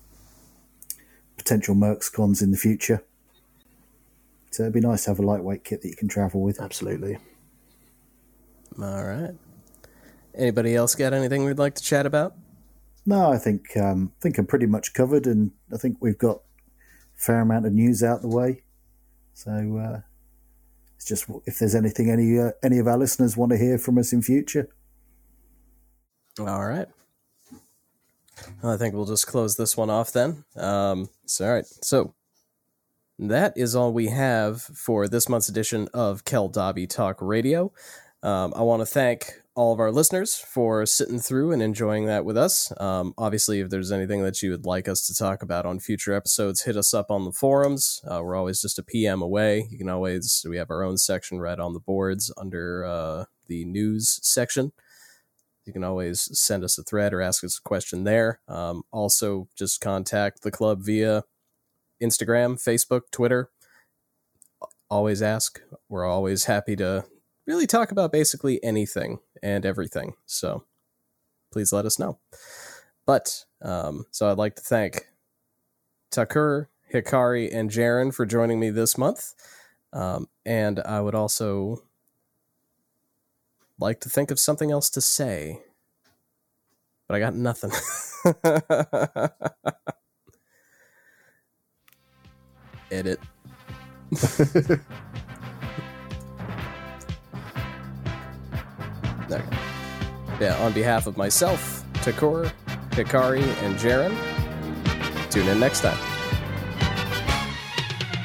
[1.38, 3.04] potential Mercs cons in the future.
[4.52, 6.60] So it'd be nice to have a lightweight kit that you can travel with.
[6.60, 7.18] Absolutely.
[8.82, 9.36] All right.
[10.36, 12.36] Anybody else got anything we'd like to chat about?
[13.06, 16.38] No, I think um, I think I'm pretty much covered, and I think we've got
[16.38, 16.42] a
[17.16, 18.64] fair amount of news out the way.
[19.34, 20.02] So uh,
[20.96, 23.98] it's just if there's anything any uh, any of our listeners want to hear from
[23.98, 24.70] us in future.
[26.40, 26.88] All right.
[28.64, 30.46] I think we'll just close this one off then.
[30.56, 31.66] Um, so, all right.
[31.82, 32.14] So
[33.18, 37.74] that is all we have for this month's edition of Keldabe Talk Radio.
[38.24, 42.24] Um, I want to thank all of our listeners for sitting through and enjoying that
[42.24, 42.72] with us.
[42.80, 46.14] Um, obviously, if there's anything that you would like us to talk about on future
[46.14, 48.02] episodes, hit us up on the forums.
[48.08, 49.68] Uh, we're always just a PM away.
[49.70, 53.66] You can always, we have our own section right on the boards under uh, the
[53.66, 54.72] news section.
[55.66, 58.40] You can always send us a thread or ask us a question there.
[58.48, 61.24] Um, also, just contact the club via
[62.02, 63.50] Instagram, Facebook, Twitter.
[64.90, 65.62] Always ask.
[65.88, 67.06] We're always happy to
[67.46, 70.14] really talk about basically anything and everything.
[70.26, 70.64] So
[71.52, 72.20] please let us know.
[73.06, 75.08] But um, so I'd like to thank
[76.12, 79.34] Takur, Hikari, and Jaren for joining me this month.
[79.94, 81.84] Um, and I would also
[83.80, 85.62] like to think of something else to say,
[87.08, 87.72] but I got nothing.
[92.92, 93.20] Edit.
[99.32, 99.44] okay.
[100.40, 102.52] Yeah, on behalf of myself, Takur,
[102.92, 104.16] Hikari, and Jaren,
[105.30, 105.98] tune in next time.